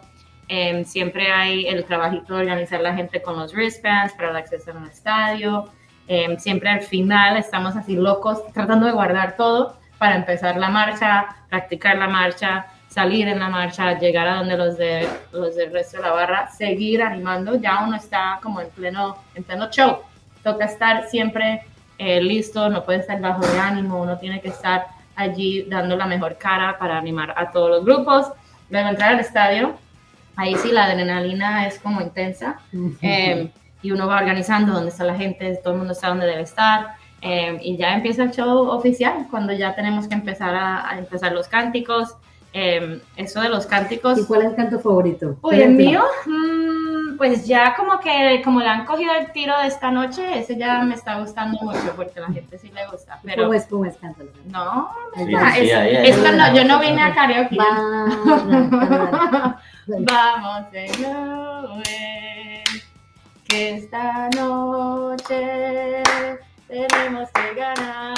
eh, 0.48 0.84
siempre 0.86 1.30
hay 1.30 1.66
el 1.66 1.84
trabajito 1.84 2.34
de 2.34 2.40
organizar 2.40 2.80
la 2.80 2.94
gente 2.94 3.20
con 3.20 3.36
los 3.36 3.52
wristbands 3.52 4.14
para 4.14 4.30
el 4.30 4.36
acceso 4.36 4.72
a 4.72 4.86
estadio. 4.86 5.70
Eh, 6.06 6.36
siempre 6.38 6.70
al 6.70 6.80
final 6.80 7.36
estamos 7.36 7.76
así 7.76 7.94
locos 7.94 8.42
tratando 8.54 8.86
de 8.86 8.92
guardar 8.92 9.36
todo 9.36 9.78
para 9.98 10.16
empezar 10.16 10.56
la 10.56 10.70
marcha, 10.70 11.36
practicar 11.50 11.98
la 11.98 12.08
marcha, 12.08 12.66
salir 12.88 13.28
en 13.28 13.38
la 13.38 13.50
marcha, 13.50 13.98
llegar 13.98 14.26
a 14.26 14.36
donde 14.36 14.56
los, 14.56 14.78
de, 14.78 15.06
los 15.32 15.54
del 15.54 15.70
resto 15.70 15.98
de 15.98 16.04
la 16.04 16.12
barra, 16.12 16.48
seguir 16.48 17.02
animando. 17.02 17.56
Ya 17.56 17.84
uno 17.84 17.96
está 17.96 18.38
como 18.42 18.60
en 18.60 18.70
pleno, 18.70 19.18
en 19.34 19.44
pleno 19.44 19.70
show. 19.70 19.98
Toca 20.42 20.64
estar 20.64 21.08
siempre 21.08 21.62
eh, 21.98 22.22
listo, 22.22 22.70
no 22.70 22.84
puede 22.84 23.00
estar 23.00 23.20
bajo 23.20 23.46
de 23.46 23.58
ánimo, 23.58 24.00
uno 24.00 24.16
tiene 24.16 24.40
que 24.40 24.48
estar 24.48 24.86
allí 25.14 25.64
dando 25.68 25.96
la 25.96 26.06
mejor 26.06 26.38
cara 26.38 26.78
para 26.78 26.96
animar 26.96 27.34
a 27.36 27.50
todos 27.50 27.70
los 27.70 27.84
grupos. 27.84 28.32
Luego 28.70 28.88
entrar 28.88 29.12
al 29.12 29.20
estadio, 29.20 29.74
ahí 30.38 30.54
sí 30.54 30.70
la 30.70 30.84
adrenalina 30.84 31.66
es 31.66 31.80
como 31.80 32.00
intensa 32.00 32.60
eh, 33.02 33.50
y 33.82 33.90
uno 33.90 34.06
va 34.06 34.18
organizando 34.18 34.72
dónde 34.72 34.90
está 34.90 35.04
la 35.04 35.16
gente, 35.16 35.58
todo 35.62 35.74
el 35.74 35.80
mundo 35.80 35.94
sabe 35.94 36.12
dónde 36.12 36.26
debe 36.26 36.42
estar 36.42 36.94
eh, 37.20 37.58
y 37.60 37.76
ya 37.76 37.94
empieza 37.94 38.22
el 38.22 38.30
show 38.30 38.68
oficial 38.68 39.26
cuando 39.30 39.52
ya 39.52 39.74
tenemos 39.74 40.06
que 40.06 40.14
empezar 40.14 40.54
a, 40.54 40.88
a 40.88 40.98
empezar 40.98 41.32
los 41.32 41.48
cánticos. 41.48 42.14
Em, 42.52 43.00
eso 43.16 43.40
de 43.40 43.48
los 43.48 43.66
cánticos. 43.66 44.18
¿Y 44.18 44.24
cuál 44.24 44.42
es 44.42 44.48
el 44.50 44.56
canto 44.56 44.78
favorito? 44.80 45.36
Uy, 45.42 45.60
el 45.60 45.70
mío, 45.72 46.02
mm, 46.26 47.16
pues 47.18 47.46
ya 47.46 47.74
como 47.76 47.98
que, 48.00 48.40
como 48.44 48.60
le 48.60 48.68
han 48.68 48.84
cogido 48.86 49.12
el 49.14 49.30
tiro 49.32 49.58
de 49.60 49.66
esta 49.66 49.90
noche, 49.90 50.38
ese 50.38 50.56
ya 50.56 50.80
me 50.82 50.94
está 50.94 51.18
gustando 51.18 51.58
mucho 51.62 51.92
porque 51.96 52.18
a 52.18 52.22
la 52.22 52.28
gente 52.28 52.58
sí 52.58 52.70
le 52.72 52.86
gusta. 52.86 53.18
Pero, 53.22 53.42
¿Cómo 53.44 53.54
es? 53.54 53.66
¿Cómo 53.66 53.84
es? 53.84 53.96
Cántalo. 53.96 54.30
No, 54.46 54.90
Sí, 55.14 55.24
mira, 55.24 55.52
sí, 55.52 55.60
es- 55.60 55.74
ahí, 55.74 55.96
ahí. 55.96 56.56
yo 56.56 56.64
no 56.64 56.78
vine 56.80 57.02
a 57.02 57.14
karaoke. 57.14 57.56
Va, 57.56 57.68
Vamos, 59.86 60.64
Señor, 60.70 61.82
que 63.48 63.70
esta 63.76 64.28
noche 64.36 66.02
tenemos 66.68 67.28
que 67.30 67.54
ganar. 67.54 68.14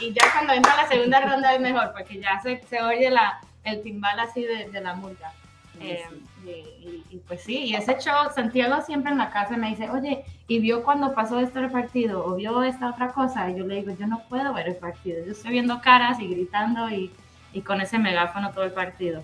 Y 0.00 0.12
ya 0.12 0.22
cuando 0.32 0.52
entra 0.52 0.76
la 0.76 0.86
segunda 0.88 1.20
ronda 1.20 1.54
es 1.54 1.60
mejor, 1.60 1.92
porque 1.92 2.20
ya 2.20 2.40
se, 2.40 2.62
se 2.68 2.80
oye 2.82 3.10
la, 3.10 3.40
el 3.64 3.82
timbal 3.82 4.18
así 4.20 4.42
de, 4.42 4.68
de 4.70 4.80
la 4.80 4.94
murga. 4.94 5.32
Eh, 5.80 6.02
y, 6.44 6.48
y- 6.50 7.04
y 7.10 7.16
pues 7.18 7.42
sí, 7.44 7.56
y 7.66 7.74
ese 7.76 7.96
show, 7.98 8.30
Santiago 8.34 8.80
siempre 8.82 9.12
en 9.12 9.18
la 9.18 9.30
casa 9.30 9.56
me 9.56 9.68
dice, 9.70 9.88
oye, 9.90 10.24
¿y 10.48 10.58
vio 10.58 10.82
cuando 10.82 11.14
pasó 11.14 11.38
este 11.40 11.68
partido? 11.68 12.24
¿O 12.24 12.34
vio 12.34 12.62
esta 12.64 12.90
otra 12.90 13.08
cosa? 13.12 13.48
Y 13.50 13.56
yo 13.58 13.64
le 13.66 13.76
digo, 13.76 13.92
yo 13.96 14.06
no 14.08 14.22
puedo 14.28 14.52
ver 14.54 14.68
el 14.68 14.76
partido, 14.76 15.24
yo 15.24 15.32
estoy 15.32 15.52
viendo 15.52 15.80
caras 15.80 16.18
y 16.20 16.26
gritando 16.28 16.90
y, 16.90 17.12
y 17.52 17.60
con 17.60 17.80
ese 17.80 17.98
megáfono 17.98 18.50
todo 18.50 18.64
el 18.64 18.72
partido. 18.72 19.22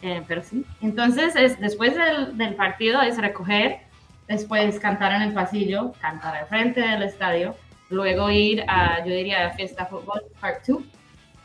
Eh, 0.00 0.22
pero 0.26 0.42
sí, 0.42 0.64
entonces 0.80 1.34
es, 1.36 1.60
después 1.60 1.94
del, 1.94 2.36
del 2.38 2.54
partido 2.54 3.00
es 3.02 3.18
recoger, 3.18 3.80
después 4.28 4.78
cantar 4.80 5.12
en 5.12 5.22
el 5.22 5.32
pasillo, 5.34 5.92
cantar 6.00 6.34
al 6.36 6.46
frente 6.46 6.80
del 6.80 7.02
estadio, 7.02 7.56
luego 7.94 8.30
ir 8.30 8.64
a, 8.68 8.98
yo 9.04 9.12
diría, 9.14 9.46
a 9.46 9.50
fiesta 9.54 9.86
fútbol 9.86 10.22
part 10.40 10.66
2 10.66 10.82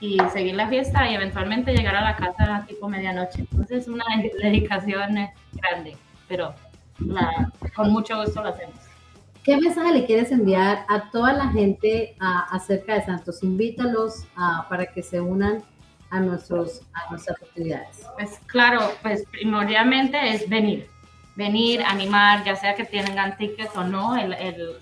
y 0.01 0.17
seguir 0.33 0.55
la 0.55 0.67
fiesta 0.67 1.09
y 1.09 1.15
eventualmente 1.15 1.73
llegar 1.73 1.95
a 1.95 2.01
la 2.01 2.15
casa 2.15 2.65
tipo 2.67 2.87
medianoche. 2.89 3.39
Entonces 3.41 3.83
es 3.83 3.87
una 3.87 4.05
dedicación 4.41 5.15
grande, 5.53 5.95
pero 6.27 6.53
la- 6.99 7.51
con 7.75 7.91
mucho 7.91 8.21
gusto 8.21 8.41
lo 8.41 8.49
hacemos. 8.49 8.75
¿Qué 9.43 9.55
mensaje 9.57 9.93
le 9.93 10.05
quieres 10.05 10.31
enviar 10.31 10.85
a 10.89 11.09
toda 11.11 11.33
la 11.33 11.47
gente 11.49 12.15
a- 12.19 12.47
acerca 12.55 12.95
de 12.95 13.05
Santos? 13.05 13.41
Invítalos 13.43 14.25
a- 14.35 14.67
para 14.69 14.85
que 14.85 15.01
se 15.03 15.19
unan 15.21 15.63
a, 16.11 16.19
nuestros, 16.19 16.81
a 16.93 17.09
nuestras 17.11 17.41
actividades. 17.41 18.05
Pues 18.17 18.39
claro, 18.47 18.79
pues 19.01 19.25
primordialmente 19.31 20.17
es 20.33 20.47
venir, 20.49 20.87
venir, 21.35 21.81
animar, 21.83 22.43
ya 22.43 22.55
sea 22.55 22.73
que 22.75 22.83
tengan 22.83 23.37
tickets 23.37 23.75
o 23.75 23.83
no, 23.83 24.15
el, 24.17 24.33
el- 24.33 24.77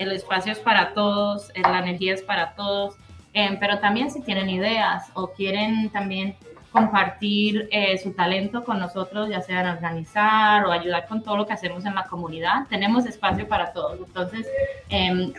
el 0.00 0.12
espacio 0.12 0.52
es 0.52 0.58
para 0.58 0.94
todos, 0.94 1.50
eh, 1.50 1.60
la 1.62 1.80
energía 1.80 2.14
es 2.14 2.22
para 2.22 2.54
todos, 2.54 2.96
eh, 3.34 3.56
pero 3.60 3.78
también 3.80 4.10
si 4.10 4.22
tienen 4.22 4.48
ideas 4.48 5.10
o 5.14 5.28
quieren 5.32 5.90
también 5.90 6.34
compartir 6.72 7.68
eh, 7.70 7.98
su 7.98 8.12
talento 8.12 8.64
con 8.64 8.78
nosotros, 8.78 9.28
ya 9.28 9.42
sea 9.42 9.60
en 9.60 9.66
organizar 9.68 10.64
o 10.64 10.72
ayudar 10.72 11.06
con 11.06 11.22
todo 11.22 11.36
lo 11.36 11.46
que 11.46 11.52
hacemos 11.52 11.84
en 11.84 11.94
la 11.94 12.04
comunidad, 12.04 12.66
tenemos 12.70 13.04
espacio 13.04 13.46
para 13.46 13.72
todos. 13.72 13.98
Entonces, 13.98 14.48
em, 14.88 15.32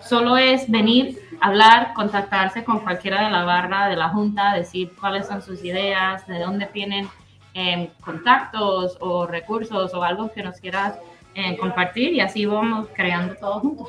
Solo 0.00 0.36
es 0.36 0.70
venir, 0.70 1.18
hablar, 1.40 1.94
contactarse 1.94 2.64
con 2.64 2.80
cualquiera 2.80 3.24
de 3.24 3.30
la 3.30 3.44
barra, 3.44 3.88
de 3.88 3.96
la 3.96 4.10
junta, 4.10 4.52
decir 4.52 4.92
cuáles 5.00 5.26
son 5.26 5.40
sus 5.40 5.64
ideas, 5.64 6.26
de 6.26 6.38
dónde 6.38 6.66
tienen 6.66 7.08
em, 7.54 7.88
contactos 8.02 8.98
o 9.00 9.26
recursos 9.26 9.94
o 9.94 10.02
algo 10.02 10.30
que 10.30 10.42
nos 10.42 10.60
quieras 10.60 10.98
em, 11.36 11.56
compartir 11.56 12.12
y 12.14 12.20
así 12.20 12.46
vamos 12.46 12.88
creando 12.94 13.34
todo 13.36 13.60
juntos. 13.60 13.88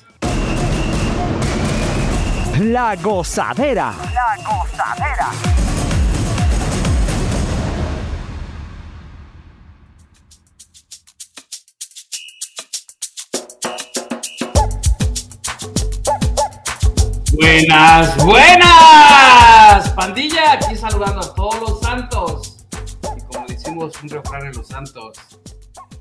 La 2.60 2.94
gozadera. 2.94 3.92
La 4.14 4.36
gozadera. 4.44 5.30
Buenas, 17.32 18.24
buenas, 18.24 19.90
pandilla, 19.90 20.52
aquí 20.52 20.76
saludando 20.76 21.20
a 21.22 21.34
todos 21.34 21.60
los 21.60 21.80
santos. 21.80 22.66
Y 23.16 23.20
como 23.22 23.46
decimos 23.48 24.00
un 24.00 24.08
refrán 24.10 24.46
en 24.46 24.52
los 24.52 24.68
santos, 24.68 25.18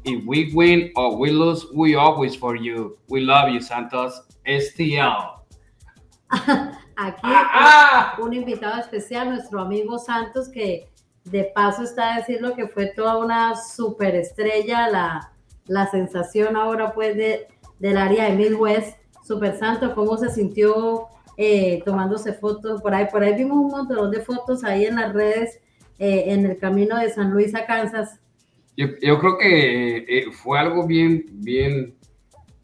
if 0.04 0.24
we 0.28 0.52
win 0.54 0.92
or 0.96 1.18
we 1.18 1.32
lose, 1.32 1.66
we 1.74 1.96
always 1.96 2.38
for 2.38 2.56
you. 2.56 2.96
We 3.08 3.22
love 3.22 3.50
you, 3.50 3.60
Santos. 3.60 4.22
STL. 4.46 5.43
Aquí 6.96 7.22
Ah, 7.24 8.16
un 8.22 8.34
invitado 8.34 8.80
especial, 8.80 9.30
nuestro 9.30 9.62
amigo 9.62 9.98
Santos, 9.98 10.50
que 10.50 10.90
de 11.26 11.46
paso 11.56 11.84
está 11.84 12.14
a 12.14 12.18
decirlo 12.18 12.56
que 12.56 12.68
fue 12.68 12.88
toda 12.88 13.18
una 13.18 13.56
superestrella, 13.56 14.90
la, 14.90 15.32
la 15.66 15.90
sensación 15.90 16.56
ahora 16.56 16.94
pues 16.94 17.16
de, 17.16 17.48
del 17.80 17.98
área 17.98 18.26
de 18.26 18.36
Midwest. 18.36 18.98
Super 19.26 19.58
Santo, 19.58 19.96
¿cómo 19.96 20.18
se 20.18 20.30
sintió 20.30 21.08
eh, 21.38 21.82
tomándose 21.86 22.34
fotos 22.34 22.82
por 22.82 22.94
ahí? 22.94 23.08
Por 23.10 23.24
ahí 23.24 23.36
vimos 23.36 23.58
un 23.58 23.70
montón 23.70 24.12
de 24.12 24.20
fotos 24.20 24.64
ahí 24.64 24.86
en 24.86 24.96
las 24.96 25.14
redes 25.14 25.62
eh, 25.98 26.26
en 26.28 26.46
el 26.46 26.58
camino 26.58 26.98
de 26.98 27.10
San 27.10 27.32
Luis 27.32 27.56
a 27.56 27.66
Kansas. 27.66 28.20
Yo, 28.76 28.88
yo 29.02 29.20
creo 29.20 29.38
que 29.38 29.98
eh, 29.98 30.32
fue 30.32 30.60
algo 30.60 30.86
bien, 30.86 31.26
bien 31.32 31.96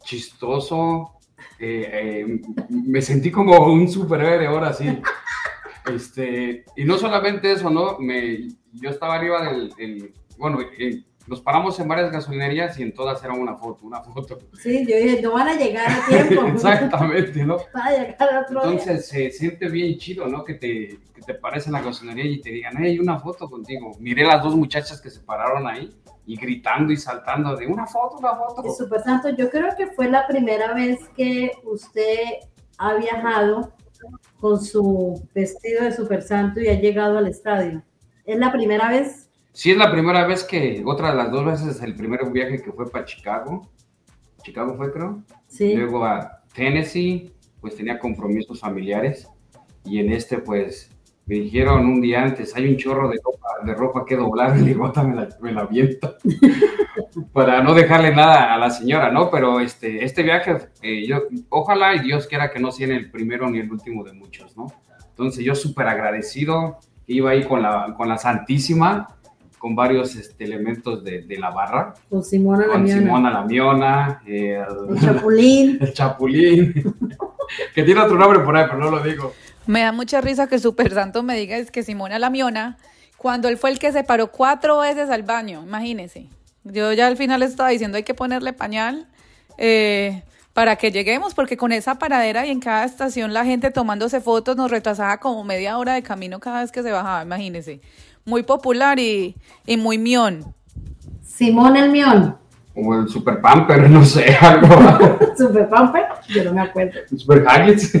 chistoso. 0.04 1.19
Eh, 1.60 2.40
me 2.70 3.02
sentí 3.02 3.30
como 3.30 3.58
un 3.66 3.88
superhéroe 3.88 4.46
ahora 4.46 4.72
sí. 4.72 4.86
Este, 5.92 6.64
y 6.76 6.84
no 6.84 6.98
solamente 6.98 7.52
eso, 7.52 7.70
¿no? 7.70 7.98
Me, 7.98 8.48
yo 8.72 8.90
estaba 8.90 9.16
arriba 9.16 9.42
del, 9.44 10.12
bueno, 10.38 10.60
eh, 10.78 11.02
nos 11.26 11.40
paramos 11.40 11.78
en 11.78 11.86
varias 11.86 12.10
gasolinerías 12.10 12.78
y 12.78 12.82
en 12.82 12.92
todas 12.92 13.22
era 13.22 13.32
una 13.34 13.54
foto, 13.56 13.86
una 13.86 14.00
foto. 14.00 14.38
Sí, 14.60 14.86
yo 14.86 14.96
dije, 14.96 15.22
no 15.22 15.32
van 15.32 15.48
a 15.48 15.54
llegar 15.54 15.86
a 15.90 16.06
tiempo. 16.06 16.46
Exactamente, 16.54 17.44
¿no? 17.44 17.58
Van 17.72 17.88
a 17.88 17.90
llegar 17.90 18.34
a 18.34 18.40
otro. 18.40 18.64
Entonces 18.64 19.06
se 19.06 19.30
siente 19.30 19.68
bien 19.68 19.98
chido, 19.98 20.26
¿no? 20.26 20.44
Que 20.44 20.54
te, 20.54 20.98
que 21.14 21.22
te 21.24 21.34
pares 21.34 21.66
en 21.66 21.72
la 21.72 21.82
gasolinería 21.82 22.32
y 22.32 22.40
te 22.40 22.50
digan, 22.50 22.74
hey, 22.78 22.98
una 22.98 23.18
foto 23.18 23.48
contigo. 23.48 23.92
Miré 24.00 24.24
las 24.24 24.42
dos 24.42 24.56
muchachas 24.56 25.00
que 25.00 25.10
se 25.10 25.20
pararon 25.20 25.66
ahí 25.66 25.94
y 26.26 26.36
gritando 26.36 26.92
y 26.92 26.96
saltando 26.96 27.56
de 27.56 27.66
una 27.66 27.86
foto, 27.86 28.18
una 28.18 28.34
foto. 28.36 28.62
Y 28.66 28.70
Super 28.70 29.00
Santo, 29.02 29.28
yo 29.30 29.50
creo 29.50 29.68
que 29.76 29.88
fue 29.88 30.08
la 30.08 30.26
primera 30.26 30.74
vez 30.74 30.98
que 31.16 31.52
usted 31.64 32.18
ha 32.78 32.94
viajado 32.94 33.72
con 34.40 34.62
su 34.62 35.22
vestido 35.34 35.84
de 35.84 35.92
Super 35.92 36.22
Santo 36.22 36.60
y 36.60 36.68
ha 36.68 36.80
llegado 36.80 37.18
al 37.18 37.26
estadio. 37.26 37.82
¿Es 38.24 38.38
la 38.38 38.50
primera 38.52 38.90
vez? 38.90 39.29
Sí, 39.52 39.70
es 39.72 39.76
la 39.76 39.90
primera 39.90 40.26
vez 40.26 40.44
que, 40.44 40.82
otra 40.84 41.10
de 41.10 41.16
las 41.16 41.30
dos 41.30 41.44
veces, 41.44 41.82
el 41.82 41.94
primer 41.94 42.24
viaje 42.30 42.62
que 42.62 42.72
fue 42.72 42.90
para 42.90 43.04
Chicago. 43.04 43.70
Chicago 44.42 44.76
fue, 44.76 44.92
creo. 44.92 45.22
Sí. 45.48 45.74
Luego 45.74 46.04
a 46.04 46.42
Tennessee, 46.54 47.32
pues 47.60 47.76
tenía 47.76 47.98
compromisos 47.98 48.60
familiares. 48.60 49.28
Y 49.84 49.98
en 49.98 50.12
este, 50.12 50.38
pues, 50.38 50.90
me 51.26 51.36
dijeron 51.36 51.86
un 51.86 52.00
día 52.00 52.22
antes, 52.22 52.54
hay 52.56 52.68
un 52.68 52.76
chorro 52.76 53.08
de 53.08 53.18
ropa, 53.22 53.48
de 53.64 53.74
ropa 53.74 54.04
que 54.04 54.16
doblar, 54.16 54.56
y 54.60 54.64
digo, 54.64 54.84
"Ota, 54.84 55.02
me 55.02 55.14
la, 55.14 55.28
me 55.40 55.52
la 55.52 55.62
aviento. 55.62 56.16
Para 57.32 57.62
no 57.62 57.74
dejarle 57.74 58.14
nada 58.14 58.54
a 58.54 58.58
la 58.58 58.70
señora, 58.70 59.10
¿no? 59.10 59.30
Pero 59.30 59.60
este, 59.60 60.04
este 60.04 60.22
viaje, 60.22 60.56
eh, 60.82 61.06
yo, 61.06 61.22
ojalá 61.48 61.94
y 61.94 62.00
Dios 62.00 62.26
quiera 62.26 62.50
que 62.50 62.60
no 62.60 62.72
sea 62.72 62.88
el 62.88 63.10
primero 63.10 63.48
ni 63.48 63.58
el 63.58 63.70
último 63.70 64.04
de 64.04 64.12
muchos, 64.12 64.56
¿no? 64.56 64.66
Entonces 65.08 65.44
yo 65.44 65.54
súper 65.54 65.86
agradecido, 65.86 66.78
iba 67.06 67.30
ahí 67.30 67.44
con 67.44 67.62
la, 67.62 67.94
con 67.96 68.08
la 68.08 68.18
Santísima, 68.18 69.19
con 69.60 69.76
varios 69.76 70.16
este, 70.16 70.44
elementos 70.44 71.04
de, 71.04 71.20
de 71.20 71.38
la 71.38 71.50
barra, 71.50 71.92
Con 72.08 72.24
Simona 72.24 72.64
con 72.64 72.78
Lamiona. 72.78 73.00
Simona 73.00 73.30
Lamiona, 73.30 74.22
eh, 74.26 74.64
El 74.88 74.98
Chapulín. 74.98 75.78
el 75.82 75.92
Chapulín, 75.92 76.72
que 77.74 77.82
tiene 77.82 78.00
otro 78.00 78.16
nombre 78.16 78.40
por 78.40 78.56
ahí, 78.56 78.64
pero 78.66 78.78
no 78.78 78.90
lo 78.90 79.02
digo. 79.02 79.34
Me 79.66 79.82
da 79.82 79.92
mucha 79.92 80.22
risa 80.22 80.48
que 80.48 80.58
Super 80.58 80.90
Santo 80.94 81.22
me 81.22 81.36
diga 81.36 81.58
es 81.58 81.70
que 81.70 81.82
Simona 81.82 82.18
Lamiona, 82.18 82.78
cuando 83.18 83.48
él 83.48 83.58
fue 83.58 83.70
el 83.70 83.78
que 83.78 83.92
se 83.92 84.02
paró 84.02 84.32
cuatro 84.32 84.78
veces 84.78 85.10
al 85.10 85.24
baño, 85.24 85.62
imagínese. 85.62 86.28
Yo 86.64 86.94
ya 86.94 87.06
al 87.06 87.18
final 87.18 87.42
estaba 87.42 87.68
diciendo 87.68 87.98
hay 87.98 88.02
que 88.02 88.14
ponerle 88.14 88.54
pañal 88.54 89.08
eh, 89.58 90.22
para 90.54 90.76
que 90.76 90.90
lleguemos, 90.90 91.34
porque 91.34 91.58
con 91.58 91.70
esa 91.72 91.96
paradera 91.96 92.46
y 92.46 92.50
en 92.50 92.60
cada 92.60 92.86
estación 92.86 93.34
la 93.34 93.44
gente 93.44 93.70
tomándose 93.70 94.22
fotos 94.22 94.56
nos 94.56 94.70
retrasaba 94.70 95.18
como 95.18 95.44
media 95.44 95.76
hora 95.76 95.92
de 95.92 96.02
camino 96.02 96.40
cada 96.40 96.62
vez 96.62 96.72
que 96.72 96.82
se 96.82 96.90
bajaba, 96.90 97.22
imagínese. 97.22 97.82
Muy 98.24 98.42
popular 98.42 98.98
y, 98.98 99.34
y 99.66 99.76
muy 99.76 99.98
mión. 99.98 100.54
Simón 101.40 101.74
el 101.74 101.90
Mión. 101.90 102.36
como 102.74 102.96
el 102.96 103.08
Super 103.08 103.40
Pamper, 103.40 103.88
no 103.88 104.04
sé, 104.04 104.36
algo. 104.40 104.68
Super 105.38 105.70
Pamper, 105.70 106.04
yo 106.28 106.44
no 106.44 106.52
me 106.52 106.60
acuerdo. 106.60 107.00
Super 107.16 107.46
Haggis. 107.48 107.98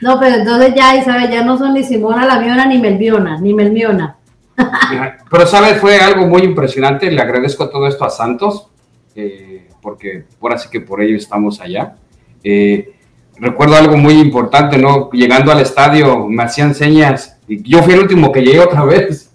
No, 0.00 0.18
pero 0.18 0.36
entonces 0.36 0.74
ya, 0.74 0.96
Isabel, 0.96 1.30
ya 1.30 1.44
no 1.44 1.58
son 1.58 1.74
ni 1.74 1.84
Simona 1.84 2.24
la 2.24 2.40
Miona 2.40 2.64
ni 2.64 2.78
Melviona, 2.78 3.38
ni 3.38 3.52
Melmiona. 3.52 4.16
Pero, 5.30 5.46
¿sabes? 5.46 5.78
Fue 5.78 5.98
algo 5.98 6.26
muy 6.26 6.42
impresionante. 6.42 7.10
Le 7.10 7.20
agradezco 7.20 7.68
todo 7.68 7.86
esto 7.86 8.06
a 8.06 8.10
Santos, 8.10 8.68
eh, 9.14 9.68
porque 9.82 10.24
por 10.38 10.54
así 10.54 10.70
que 10.70 10.80
por 10.80 11.02
ello 11.02 11.16
estamos 11.16 11.60
allá. 11.60 11.96
Eh, 12.42 12.94
recuerdo 13.36 13.76
algo 13.76 13.98
muy 13.98 14.14
importante, 14.14 14.78
¿no? 14.78 15.10
Llegando 15.10 15.52
al 15.52 15.60
estadio 15.60 16.26
me 16.26 16.42
hacían 16.42 16.74
señas 16.74 17.33
y 17.46 17.62
yo 17.68 17.82
fui 17.82 17.94
el 17.94 18.00
último 18.00 18.32
que 18.32 18.42
llegué 18.42 18.60
otra 18.60 18.84
vez. 18.84 19.32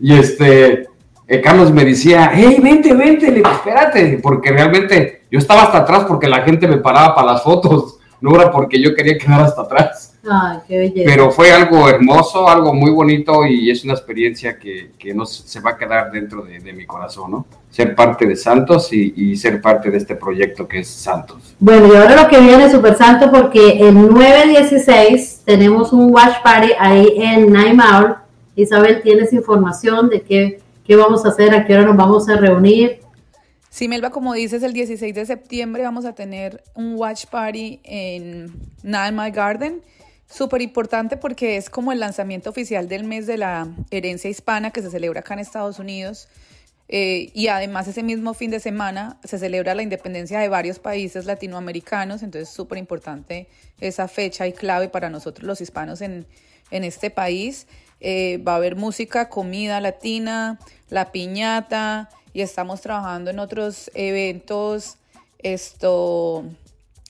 Y 0.00 0.14
este, 0.14 0.88
eh, 1.26 1.40
Carlos 1.40 1.72
me 1.72 1.84
decía, 1.84 2.30
hey, 2.34 2.58
vente, 2.62 2.94
vente, 2.94 3.30
le 3.30 3.40
espérate, 3.40 4.18
porque 4.22 4.50
realmente 4.50 5.22
yo 5.30 5.38
estaba 5.38 5.62
hasta 5.62 5.78
atrás 5.78 6.04
porque 6.06 6.28
la 6.28 6.42
gente 6.42 6.66
me 6.66 6.78
paraba 6.78 7.14
para 7.14 7.32
las 7.32 7.42
fotos, 7.42 7.98
no 8.20 8.34
era 8.34 8.50
porque 8.50 8.80
yo 8.80 8.94
quería 8.94 9.18
quedar 9.18 9.42
hasta 9.42 9.62
atrás. 9.62 10.07
Ay, 10.30 10.58
qué 10.66 10.78
belleza. 10.78 11.10
Pero 11.10 11.30
fue 11.30 11.50
algo 11.50 11.88
hermoso, 11.88 12.48
algo 12.48 12.74
muy 12.74 12.90
bonito 12.90 13.46
y 13.46 13.70
es 13.70 13.84
una 13.84 13.94
experiencia 13.94 14.58
que, 14.58 14.92
que 14.98 15.14
no 15.14 15.24
se 15.24 15.60
va 15.60 15.70
a 15.70 15.76
quedar 15.76 16.10
dentro 16.10 16.42
de, 16.42 16.58
de 16.60 16.72
mi 16.72 16.86
corazón, 16.86 17.30
¿no? 17.30 17.46
Ser 17.70 17.94
parte 17.94 18.26
de 18.26 18.36
Santos 18.36 18.92
y, 18.92 19.12
y, 19.16 19.36
ser 19.36 19.60
parte 19.60 19.90
de 19.90 19.98
este 19.98 20.16
proyecto 20.16 20.66
que 20.66 20.80
es 20.80 20.88
Santos. 20.88 21.54
Bueno, 21.58 21.86
y 21.92 21.96
ahora 21.96 22.22
lo 22.22 22.28
que 22.28 22.40
viene 22.40 22.70
Super 22.70 22.96
Santo 22.96 23.30
porque 23.30 23.78
el 23.80 23.96
9-16 23.96 25.44
tenemos 25.44 25.92
un 25.92 26.12
watch 26.12 26.42
party 26.42 26.72
ahí 26.78 27.14
en 27.16 27.52
Nine 27.52 27.76
Isabel, 28.56 29.02
¿tienes 29.02 29.32
información 29.32 30.08
de 30.08 30.22
qué, 30.22 30.60
qué 30.84 30.96
vamos 30.96 31.24
a 31.24 31.28
hacer? 31.28 31.54
¿A 31.54 31.64
qué 31.64 31.74
hora 31.74 31.84
nos 31.84 31.96
vamos 31.96 32.28
a 32.28 32.36
reunir? 32.36 33.00
Sí, 33.70 33.86
Melba, 33.86 34.10
como 34.10 34.34
dices, 34.34 34.62
el 34.64 34.72
16 34.72 35.14
de 35.14 35.26
septiembre 35.26 35.84
vamos 35.84 36.04
a 36.04 36.12
tener 36.14 36.64
un 36.74 36.96
watch 36.96 37.26
party 37.26 37.80
en 37.84 38.46
Nine 38.82 39.12
Mile 39.12 39.30
Garden 39.30 39.82
Súper 40.30 40.60
importante 40.60 41.16
porque 41.16 41.56
es 41.56 41.70
como 41.70 41.90
el 41.90 42.00
lanzamiento 42.00 42.50
oficial 42.50 42.88
del 42.88 43.04
mes 43.04 43.26
de 43.26 43.38
la 43.38 43.68
herencia 43.90 44.28
hispana 44.28 44.70
que 44.70 44.82
se 44.82 44.90
celebra 44.90 45.20
acá 45.20 45.34
en 45.34 45.40
Estados 45.40 45.78
Unidos. 45.78 46.28
Eh, 46.90 47.30
y 47.34 47.48
además 47.48 47.88
ese 47.88 48.02
mismo 48.02 48.32
fin 48.34 48.50
de 48.50 48.60
semana 48.60 49.18
se 49.24 49.38
celebra 49.38 49.74
la 49.74 49.82
independencia 49.82 50.38
de 50.38 50.48
varios 50.48 50.78
países 50.78 51.26
latinoamericanos, 51.26 52.22
entonces 52.22 52.48
súper 52.48 52.78
importante 52.78 53.46
esa 53.78 54.08
fecha 54.08 54.46
y 54.46 54.52
clave 54.52 54.88
para 54.88 55.10
nosotros 55.10 55.46
los 55.46 55.60
hispanos 55.60 56.00
en, 56.00 56.26
en 56.70 56.84
este 56.84 57.10
país. 57.10 57.66
Eh, 58.00 58.38
va 58.38 58.52
a 58.52 58.56
haber 58.56 58.76
música, 58.76 59.28
comida 59.28 59.80
latina, 59.80 60.58
la 60.88 61.10
piñata 61.10 62.10
y 62.32 62.42
estamos 62.42 62.80
trabajando 62.80 63.30
en 63.30 63.38
otros 63.38 63.90
eventos 63.94 64.98
esto 65.38 66.44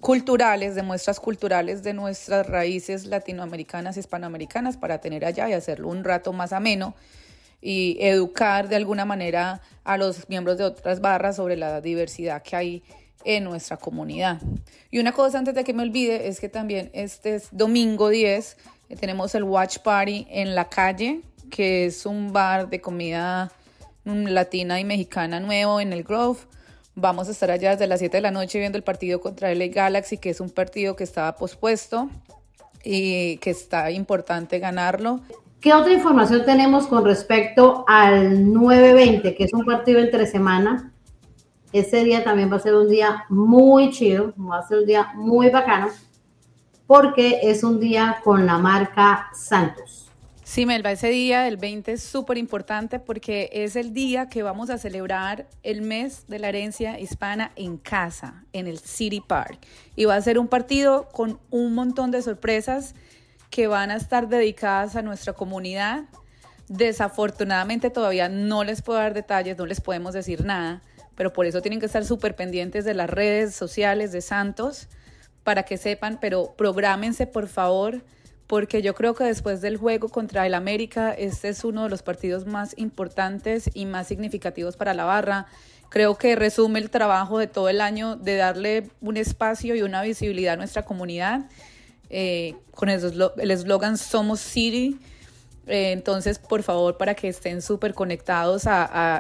culturales, 0.01 0.75
de 0.75 0.83
muestras 0.83 1.21
culturales 1.21 1.83
de 1.83 1.93
nuestras 1.93 2.47
raíces 2.47 3.07
latinoamericanas 3.07 3.97
hispanoamericanas 3.97 4.77
para 4.77 5.01
tener 5.01 5.25
allá 5.25 5.49
y 5.49 5.53
hacerlo 5.53 5.89
un 5.89 6.05
rato 6.05 6.33
más 6.33 6.53
ameno 6.53 6.95
y 7.61 7.99
educar 8.01 8.69
de 8.69 8.77
alguna 8.77 9.05
manera 9.05 9.61
a 9.85 9.97
los 9.97 10.29
miembros 10.29 10.59
de 10.59 10.65
otras 10.65 11.01
barras 11.01 11.37
sobre 11.37 11.57
la 11.57 11.81
diversidad 11.81 12.43
que 12.43 12.57
hay 12.57 12.83
en 13.25 13.45
nuestra 13.45 13.77
comunidad. 13.77 14.41
Y 14.91 15.01
una 15.01 15.13
cosa 15.13 15.39
antes 15.39 15.55
de 15.55 15.65
que 15.65 15.75
me 15.75 15.83
olvide 15.83 16.29
es 16.29 16.39
que 16.39 16.49
también 16.49 16.91
este 16.93 17.35
es 17.35 17.49
domingo 17.51 18.11
10, 18.11 18.57
eh, 18.89 18.97
tenemos 18.97 19.35
el 19.35 19.43
Watch 19.43 19.79
Party 19.79 20.27
en 20.31 20.55
la 20.55 20.69
calle, 20.69 21.23
que 21.51 21.87
es 21.87 22.07
un 22.07 22.33
bar 22.33 22.71
de 22.71 22.81
comida 22.81 23.51
mm, 24.05 24.27
latina 24.27 24.79
y 24.79 24.85
mexicana 24.85 25.41
nuevo 25.41 25.81
en 25.81 25.93
el 25.93 26.05
Grove 26.05 26.39
Vamos 27.01 27.29
a 27.29 27.31
estar 27.31 27.49
allá 27.53 27.71
desde 27.71 27.87
las 27.87 28.01
7 28.01 28.17
de 28.17 28.21
la 28.23 28.33
noche 28.33 28.59
viendo 28.59 28.77
el 28.77 28.83
partido 28.83 29.21
contra 29.21 29.55
LA 29.55 29.69
Galaxy, 29.69 30.19
que 30.19 30.31
es 30.31 30.41
un 30.41 30.51
partido 30.51 30.97
que 30.97 31.05
estaba 31.05 31.37
pospuesto 31.37 32.11
y 32.83 33.37
que 33.37 33.51
está 33.51 33.93
importante 33.93 34.59
ganarlo. 34.59 35.21
¿Qué 35.61 35.73
otra 35.73 35.93
información 35.93 36.45
tenemos 36.45 36.89
con 36.89 37.05
respecto 37.05 37.85
al 37.87 38.47
9-20, 38.47 39.37
que 39.37 39.45
es 39.45 39.53
un 39.53 39.65
partido 39.65 40.01
entre 40.01 40.27
semana? 40.27 40.93
Ese 41.73 42.03
día 42.03 42.25
también 42.25 42.51
va 42.51 42.57
a 42.57 42.61
ser 42.61 42.75
un 42.75 42.89
día 42.89 43.27
muy 43.29 43.91
chido, 43.91 44.35
va 44.37 44.59
a 44.59 44.67
ser 44.67 44.79
un 44.79 44.87
día 44.87 45.13
muy 45.15 45.51
bacano, 45.51 45.91
porque 46.89 47.39
es 47.45 47.63
un 47.63 47.79
día 47.79 48.17
con 48.25 48.45
la 48.45 48.59
marca 48.59 49.29
Santos. 49.35 50.08
Sí, 50.49 50.65
Melba, 50.65 50.93
ese 50.93 51.11
día 51.11 51.43
del 51.43 51.59
20 51.59 51.93
es 51.93 52.03
súper 52.03 52.39
importante 52.39 52.99
porque 52.99 53.51
es 53.53 53.77
el 53.77 53.93
día 53.93 54.31
que 54.31 54.43
vamos 54.43 54.71
a 54.71 54.79
celebrar 54.79 55.47
el 55.63 55.83
mes 55.83 56.25
de 56.27 56.39
la 56.39 56.49
herencia 56.49 56.99
hispana 56.99 57.53
en 57.55 57.77
casa, 57.77 58.47
en 58.55 58.67
el 58.67 58.79
City 58.79 59.21
Park. 59.21 59.59
Y 59.95 60.07
va 60.07 60.15
a 60.15 60.23
ser 60.23 60.39
un 60.39 60.49
partido 60.49 61.11
con 61.11 61.39
un 61.51 61.75
montón 61.75 62.11
de 62.11 62.23
sorpresas 62.23 62.95
que 63.51 63.67
van 63.67 63.91
a 63.91 63.97
estar 63.97 64.29
dedicadas 64.29 64.97
a 64.97 65.03
nuestra 65.03 65.35
comunidad. 65.35 66.05
Desafortunadamente 66.69 67.91
todavía 67.91 68.31
no 68.31 68.65
les 68.65 68.81
puedo 68.81 69.01
dar 69.01 69.13
detalles, 69.13 69.59
no 69.59 69.67
les 69.67 69.83
podemos 69.83 70.15
decir 70.15 70.47
nada, 70.47 70.81
pero 71.15 71.31
por 71.31 71.45
eso 71.45 71.61
tienen 71.61 71.79
que 71.79 71.87
estar 71.87 72.07
súper 72.07 72.35
pendientes 72.35 72.87
de 72.87 72.95
las 72.95 73.11
redes 73.11 73.55
sociales 73.55 74.13
de 74.13 74.23
Santos 74.23 74.89
para 75.45 75.65
que 75.65 75.77
sepan, 75.77 76.19
pero 76.19 76.55
prográmense 76.57 77.27
por 77.27 77.49
favor 77.49 78.03
porque 78.49 78.81
yo 78.81 78.95
creo 78.95 79.15
que 79.15 79.25
después 79.25 79.61
del 79.61 79.77
juego 79.77 80.09
contra 80.09 80.47
el 80.47 80.55
América, 80.55 81.13
este 81.13 81.51
es 81.51 81.65
uno 81.65 81.85
de 81.85 81.91
los 81.91 82.03
partidos 82.03 82.47
más 82.47 82.73
importantes 82.79 83.71
y 83.75 83.85
más 83.85 84.09
significativos 84.09 84.77
para 84.77 84.95
la 84.95 85.05
barra. 85.05 85.47
Creo 85.91 86.17
que 86.17 86.35
resume 86.35 86.79
el 86.79 86.89
trabajo 86.89 87.39
de 87.39 87.47
todo 87.47 87.69
el 87.69 87.83
año 87.83 88.17
de 88.17 88.37
darle 88.37 88.91
un 89.03 89.19
espacio 89.19 89.75
y 89.77 89.83
una 89.83 90.03
visibilidad 90.03 90.55
a 90.55 90.57
nuestra 90.57 90.87
comunidad. 90.87 91.47
Eh, 92.09 92.57
con 92.75 92.89
el 92.89 93.51
eslogan 93.51 93.99
Somos 93.99 94.41
City. 94.41 94.99
Eh, 95.67 95.93
entonces, 95.93 96.39
por 96.39 96.63
favor, 96.63 96.97
para 96.97 97.15
que 97.15 97.29
estén 97.29 97.61
súper 97.61 97.93
conectados 97.93 98.63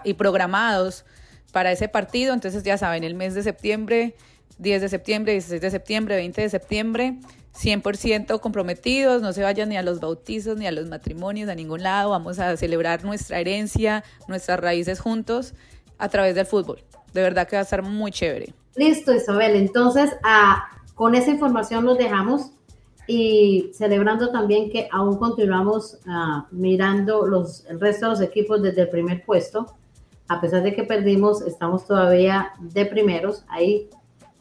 y 0.04 0.14
programados 0.14 1.04
para 1.52 1.70
ese 1.70 1.88
partido. 1.88 2.32
Entonces, 2.32 2.62
ya 2.62 2.78
saben, 2.78 3.04
el 3.04 3.14
mes 3.14 3.34
de 3.34 3.42
septiembre, 3.42 4.14
10 4.56 4.80
de 4.80 4.88
septiembre, 4.88 5.32
16 5.32 5.60
de 5.60 5.70
septiembre, 5.70 6.16
20 6.16 6.40
de 6.40 6.48
septiembre 6.48 7.18
100% 7.54 8.40
comprometidos, 8.40 9.22
no 9.22 9.32
se 9.32 9.42
vayan 9.42 9.68
ni 9.68 9.76
a 9.76 9.82
los 9.82 10.00
bautizos 10.00 10.56
ni 10.56 10.66
a 10.66 10.72
los 10.72 10.86
matrimonios, 10.86 11.48
a 11.48 11.54
ningún 11.54 11.82
lado, 11.82 12.10
vamos 12.10 12.38
a 12.38 12.56
celebrar 12.56 13.04
nuestra 13.04 13.40
herencia, 13.40 14.04
nuestras 14.28 14.60
raíces 14.60 15.00
juntos 15.00 15.54
a 15.98 16.08
través 16.08 16.34
del 16.34 16.46
fútbol. 16.46 16.78
De 17.12 17.22
verdad 17.22 17.48
que 17.48 17.56
va 17.56 17.60
a 17.60 17.64
estar 17.64 17.82
muy 17.82 18.12
chévere. 18.12 18.54
Listo, 18.76 19.12
Isabel. 19.12 19.56
Entonces, 19.56 20.14
ah, 20.22 20.68
con 20.94 21.14
esa 21.14 21.30
información 21.30 21.84
nos 21.84 21.98
dejamos 21.98 22.52
y 23.06 23.70
celebrando 23.72 24.30
también 24.30 24.70
que 24.70 24.88
aún 24.92 25.16
continuamos 25.16 25.98
ah, 26.06 26.46
mirando 26.50 27.26
los, 27.26 27.64
el 27.66 27.80
resto 27.80 28.06
de 28.06 28.10
los 28.12 28.20
equipos 28.20 28.62
desde 28.62 28.82
el 28.82 28.88
primer 28.90 29.24
puesto. 29.24 29.74
A 30.28 30.40
pesar 30.40 30.62
de 30.62 30.74
que 30.74 30.84
perdimos, 30.84 31.40
estamos 31.42 31.86
todavía 31.86 32.52
de 32.60 32.84
primeros, 32.84 33.44
ahí 33.48 33.88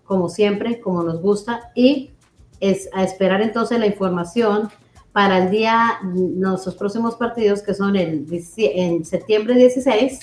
como 0.04 0.30
siempre, 0.30 0.82
como 0.82 1.02
nos 1.02 1.22
gusta. 1.22 1.72
Y 1.76 2.12
es 2.60 2.89
a 2.93 3.04
esperar 3.04 3.41
entonces 3.41 3.80
la 3.80 3.86
información 3.86 4.70
para 5.12 5.39
el 5.39 5.50
día, 5.50 6.00
nuestros 6.04 6.76
próximos 6.76 7.15
partidos 7.15 7.62
que 7.63 7.74
son 7.74 7.96
el, 7.96 8.26
en 8.58 9.04
septiembre 9.04 9.56
16 9.56 10.20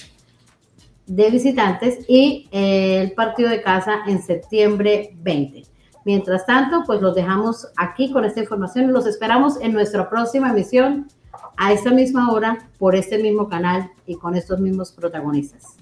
de 1.07 1.31
visitantes 1.31 1.99
y 2.09 2.49
el 2.53 3.13
partido 3.13 3.51
de 3.51 3.61
casa 3.63 4.01
en 4.07 4.23
septiembre 4.23 5.17
20. 5.17 5.65
Mientras 6.05 6.47
tanto, 6.47 6.83
pues 6.87 7.01
los 7.01 7.15
dejamos 7.15 7.69
aquí 7.77 8.13
con 8.13 8.25
esta 8.25 8.41
información 8.41 8.85
y 8.85 8.93
los 8.93 9.07
esperamos 9.07 9.61
en 9.61 9.73
nuestra 9.73 10.09
próxima 10.09 10.51
emisión 10.51 11.09
a 11.57 11.73
esta 11.73 11.91
misma 11.91 12.33
hora 12.33 12.69
por 12.79 12.95
este 12.95 13.19
mismo 13.19 13.49
canal 13.49 13.91
y 14.07 14.17
con 14.17 14.35
estos 14.37 14.61
mismos 14.61 14.93
protagonistas. 14.93 15.77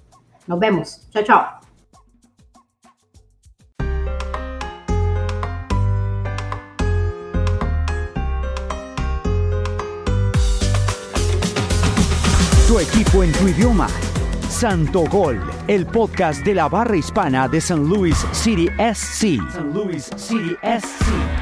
Nos 0.46 0.58
vemos. 0.58 1.08
Chao, 1.10 1.24
chao. 1.24 1.61
Tu 12.72 12.78
equipo 12.78 13.22
en 13.22 13.30
tu 13.32 13.48
idioma. 13.48 13.86
Santo 14.48 15.04
Gol, 15.04 15.38
el 15.68 15.84
podcast 15.84 16.42
de 16.42 16.54
la 16.54 16.70
barra 16.70 16.96
hispana 16.96 17.46
de 17.46 17.60
San 17.60 17.86
Luis 17.86 18.16
City 18.32 18.66
SC. 18.94 19.38
San 19.52 19.74
Luis 19.74 20.08
City 20.16 20.56
SC. 20.62 21.41